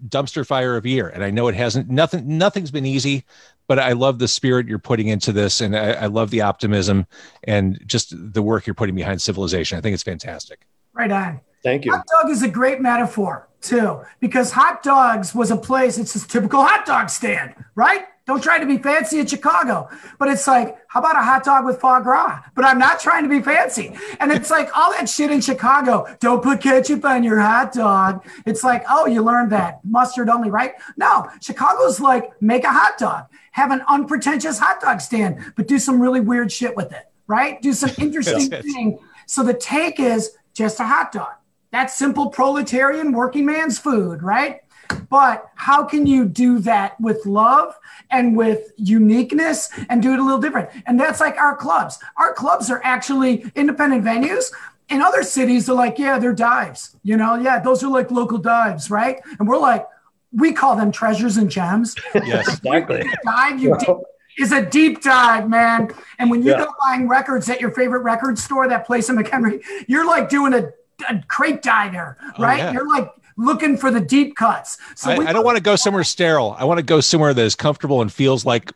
[0.07, 1.09] dumpster fire of year.
[1.09, 3.24] And i know it hasn't nothing nothing's been easy
[3.68, 7.07] but i love the spirit you're putting into this and I, I love the optimism
[7.43, 11.41] and just the work you're putting behind civilization i think it's fantastic right on.
[11.66, 11.91] Thank you.
[11.91, 16.28] Hot dog is a great metaphor too, because hot dogs was a place, it's a
[16.28, 18.05] typical hot dog stand, right?
[18.26, 19.88] Don't try to be fancy in Chicago.
[20.17, 22.41] But it's like, how about a hot dog with foie gras?
[22.55, 23.95] But I'm not trying to be fancy.
[24.19, 26.07] And it's like all that shit in Chicago.
[26.19, 28.26] Don't put ketchup on your hot dog.
[28.47, 29.80] It's like, oh, you learned that.
[29.86, 30.73] Mustard only, right?
[30.97, 35.78] No, Chicago's like, make a hot dog, have an unpretentious hot dog stand, but do
[35.78, 37.61] some really weird shit with it, right?
[37.61, 38.97] Do some interesting thing.
[39.28, 41.34] So the take is just a hot dog.
[41.71, 44.61] That's simple proletarian working man's food, right?
[45.09, 47.77] But how can you do that with love
[48.11, 50.69] and with uniqueness and do it a little different?
[50.86, 51.99] And that's like our clubs.
[52.17, 54.51] Our clubs are actually independent venues.
[54.89, 56.95] In other cities, they're like, yeah, they're dives.
[57.03, 59.19] You know, yeah, those are like local dives, right?
[59.39, 59.86] And we're like,
[60.31, 61.95] we call them treasures and gems.
[62.15, 63.03] Yes, exactly.
[63.23, 63.95] dive you deep,
[64.38, 65.89] is a deep dive, man.
[66.19, 66.65] And when you Yeah.
[66.65, 70.53] go buying records at your favorite record store, that place in McHenry, you're like doing
[70.53, 70.69] a,
[71.09, 72.59] a crate dive there, oh, right?
[72.59, 72.71] yeah.
[72.73, 74.77] You're like looking for the deep cuts.
[74.95, 76.55] So I, we I don't want to go somewhere sterile.
[76.57, 78.71] I want to go somewhere that is comfortable and feels like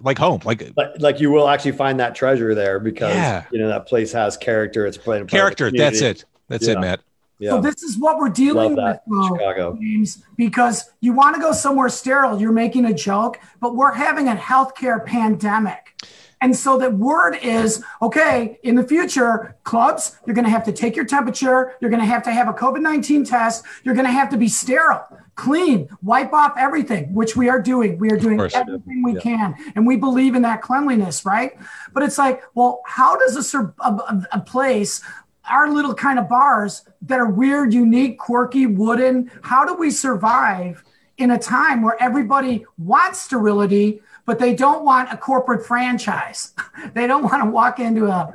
[0.00, 3.44] like home, like Like, like you will actually find that treasure there because Yeah.
[3.50, 4.86] you know that place has character.
[4.86, 5.70] It's playing character.
[5.70, 6.24] That's it.
[6.48, 7.00] That's it, Matt.
[7.38, 9.76] Yeah, So this is what we're dealing with, though, Chicago.
[9.78, 12.40] James, because you want to go somewhere sterile.
[12.40, 16.02] You're making a joke, but we're having a healthcare pandemic.
[16.46, 20.72] And so the word is okay, in the future, clubs, you're going to have to
[20.72, 21.74] take your temperature.
[21.80, 23.64] You're going to have to have a COVID 19 test.
[23.82, 25.02] You're going to have to be sterile,
[25.34, 27.98] clean, wipe off everything, which we are doing.
[27.98, 29.20] We are doing everything we Yeah.
[29.22, 29.54] can.
[29.74, 31.58] And we believe in that cleanliness, right?
[31.92, 35.02] But it's like, well, how does a, a- a place,
[35.50, 40.84] our little kind of bars that are weird, unique, quirky, wooden, how do we survive
[41.18, 46.54] in a time where everybody wants sterility, but they don't want a corporate franchise?
[46.94, 48.32] they don't want to walk into a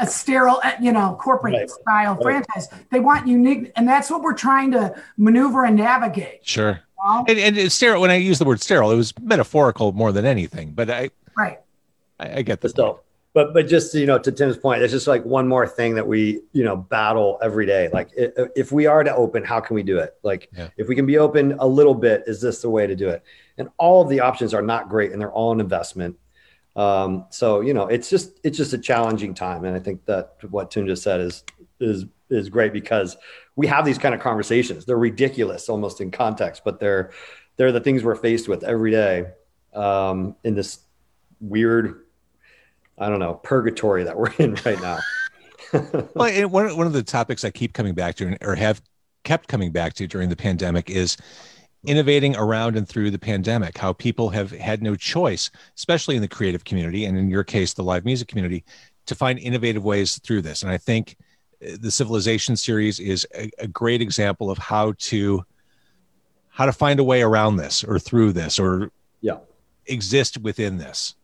[0.00, 1.68] a sterile, uh, you know, corporate Right.
[1.68, 2.22] style Right.
[2.46, 2.68] franchise.
[2.90, 6.46] They want unique, and that's what we're trying to maneuver and navigate.
[6.46, 6.78] Sure.
[6.78, 7.24] you know?
[7.26, 8.00] And, and sterile.
[8.00, 10.70] When I use the word sterile, it was metaphorical more than anything.
[10.70, 11.58] But I, Right.
[12.20, 12.70] I, I get this.
[12.72, 13.00] But still,
[13.38, 16.08] but but just you know, to Tim's point, it's just like one more thing that
[16.08, 17.88] we you know battle every day.
[17.92, 20.14] Like if we are to open, how can we do it?
[20.24, 20.70] Like Yeah.
[20.76, 23.22] if we can be open a little bit, is this the way to do it?
[23.56, 26.16] And all of the options are not great, and they're all an investment.
[26.74, 30.38] Um, so you know, it's just it's just a challenging time, and I think that
[30.50, 31.44] what Tim just said is
[31.78, 33.16] is is great because
[33.54, 34.84] we have these kind of conversations.
[34.84, 37.12] They're ridiculous almost in context, but they're
[37.56, 39.26] they're the things we're faced with every day
[39.74, 40.80] um, in this
[41.40, 42.00] weird
[43.00, 44.98] I don't know, purgatory that we're in right now.
[46.14, 48.80] Well, and one, one of the topics I keep coming back to, or have
[49.24, 51.18] kept coming back to during the pandemic, is
[51.84, 53.76] innovating around and through the pandemic.
[53.76, 57.74] How people have had no choice, especially in the creative community, and in your case,
[57.74, 58.64] the live music community,
[59.06, 60.62] to find innovative ways through this.
[60.62, 61.16] And I think
[61.62, 65.44] uh, the Civilization series is a, a great example of how to
[66.48, 68.90] how to find a way around this, or through this, or
[69.20, 69.38] Yeah.
[69.86, 71.14] exist within this.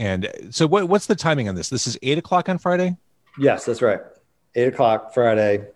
[0.00, 1.68] And so, what, what's the timing on this?
[1.68, 2.96] This is eight o'clock on Friday.
[3.38, 4.00] yes, that's right.
[4.54, 5.66] Eight o'clock Friday.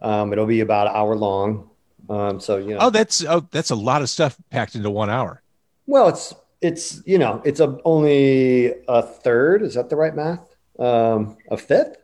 [0.00, 1.68] Um, it'll be about an hour long.
[2.08, 5.10] Um, so you know, Oh, that's oh, that's a lot of stuff packed into one
[5.10, 5.42] hour.
[5.86, 9.62] well, it's it's you know, it's a only a third.
[9.62, 10.46] Is that the right math?
[10.78, 11.96] Um, a fifth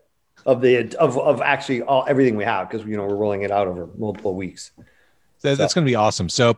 [0.45, 3.53] of the of of actually all everything we have because you know we're rolling it
[3.53, 4.73] out over multiple weeks.
[5.43, 6.29] That, that's going to be awesome.
[6.29, 6.57] So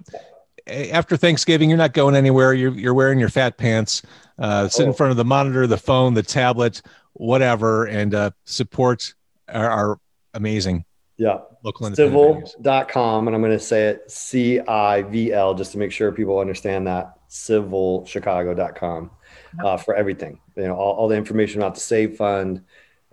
[0.67, 2.55] after Thanksgiving, you're not going anywhere.
[2.55, 4.01] You're you're wearing your fat pants,
[4.39, 4.93] uh, sit in Oh.
[4.93, 6.82] front of the monitor, the phone, the tablet,
[7.14, 9.14] whatever, and uh, support
[9.49, 9.99] our, our
[10.35, 10.85] amazing
[11.16, 11.39] Yeah.
[11.62, 12.57] local independent venues.
[12.61, 17.14] civl.com and i'm going to say it c-i-v-l just to make sure people understand that
[17.30, 19.11] civlchicago.com
[19.64, 22.62] uh, for everything you know all, all the information about the save fund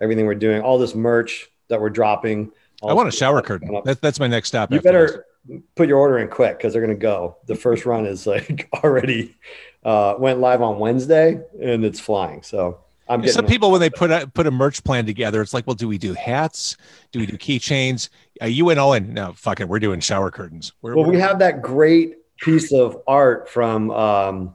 [0.00, 2.50] everything we're doing all this merch that we're dropping
[2.84, 3.80] I want a shower curtain.
[3.84, 4.72] That, that's my next stop.
[4.72, 5.12] you after this.
[5.12, 8.26] better put your order in quick because they're going to go the first run is
[8.26, 9.36] like already
[9.84, 12.78] uh, went live on wednesday and it's flying so
[13.08, 15.66] i'm getting Some people, when they put a put a merch plan together, it's like,
[15.66, 16.76] well, do we do hats?
[17.10, 18.08] Do we do keychains?
[18.40, 19.12] Uh, you went all in.
[19.12, 19.68] No, fuck it.
[19.68, 20.72] We're doing shower curtains.
[20.82, 24.54] We're, Well, we we're- have that great piece of art from um,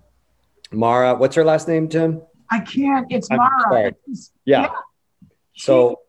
[0.71, 1.13] Mara.
[1.15, 2.21] What's her last name, Tim?
[2.49, 3.05] I can't.
[3.11, 3.61] It's I'm Mara.
[3.69, 3.87] sorry.
[3.87, 4.61] It's- Yeah.
[4.61, 4.69] Yeah.
[5.55, 5.99] So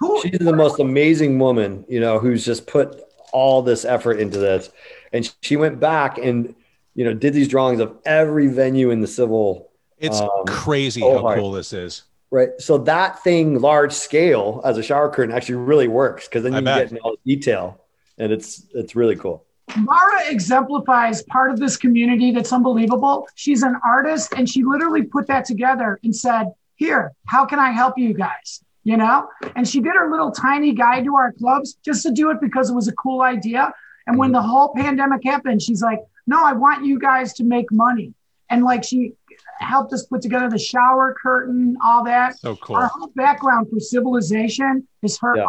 [0.00, 3.02] who, she's the most amazing woman, you know, who's just put
[3.32, 4.70] all this effort into this.
[5.12, 6.54] And she went back and,
[6.94, 9.64] you know, did these drawings of every venue in the CIVL.
[9.98, 11.38] it's um, crazy so how hard.
[11.38, 12.02] cool this is.
[12.30, 12.50] Right.
[12.58, 16.62] So that thing, large scale as a shower curtain, actually really works because then you
[16.62, 17.80] get in all the detail
[18.18, 19.44] and it's it's really cool.
[19.76, 23.28] Mara exemplifies part of this community that's unbelievable.
[23.34, 27.70] She's an artist and she literally put that together and said, Here, how can I
[27.70, 28.62] help you guys?
[28.84, 29.28] you know?
[29.56, 32.70] And she did her little tiny guide to our clubs just to do it because
[32.70, 33.72] it was a cool idea.
[34.06, 37.70] And when the whole pandemic happened, she's like, no, I want you guys to make
[37.72, 38.14] money.
[38.50, 39.14] And like she
[39.60, 42.38] helped us put together the shower curtain, all that.
[42.38, 42.76] So cool.
[42.76, 45.36] Our whole background for civilization is her.
[45.36, 45.46] Yeah.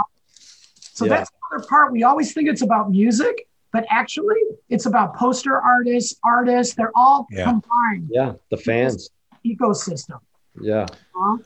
[0.80, 1.18] So Yeah.
[1.18, 1.92] that's the other part.
[1.92, 6.76] We always think it's about music, but actually it's about poster artists, artists.
[6.76, 7.44] They're all Yeah.
[7.46, 9.10] combined Yeah, the fans.
[9.46, 10.20] ecosystem.
[10.62, 10.86] Yeah.
[11.16, 11.38] Huh?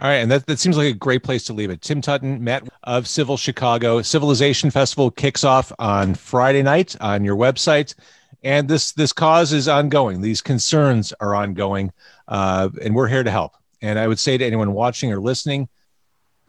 [0.00, 1.80] All right, and that, that seems like a great place to leave it.
[1.80, 7.36] Tim Tuten, Matt of CIVL Chicago Civilization Festival kicks off on Friday night on your
[7.36, 7.94] website,
[8.42, 10.20] and this this cause is ongoing.
[10.20, 11.92] These concerns are ongoing,
[12.26, 13.52] uh, and we're here to help.
[13.80, 15.68] And I would say to anyone watching or listening,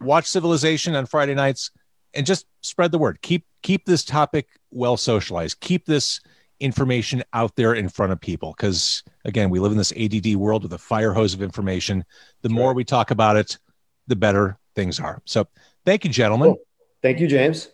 [0.00, 1.70] watch Civilization on Friday nights,
[2.14, 3.20] and just spread the word.
[3.22, 5.60] Keep keep this topic well socialized.
[5.60, 6.20] Keep this
[6.60, 10.62] information out there in front of people because again we live in this add world
[10.62, 12.04] with a fire hose of information
[12.42, 13.56] the more we talk about it
[14.08, 15.48] the better things are so
[15.86, 16.60] thank you gentlemen Cool.
[17.02, 17.70] Thank you, James.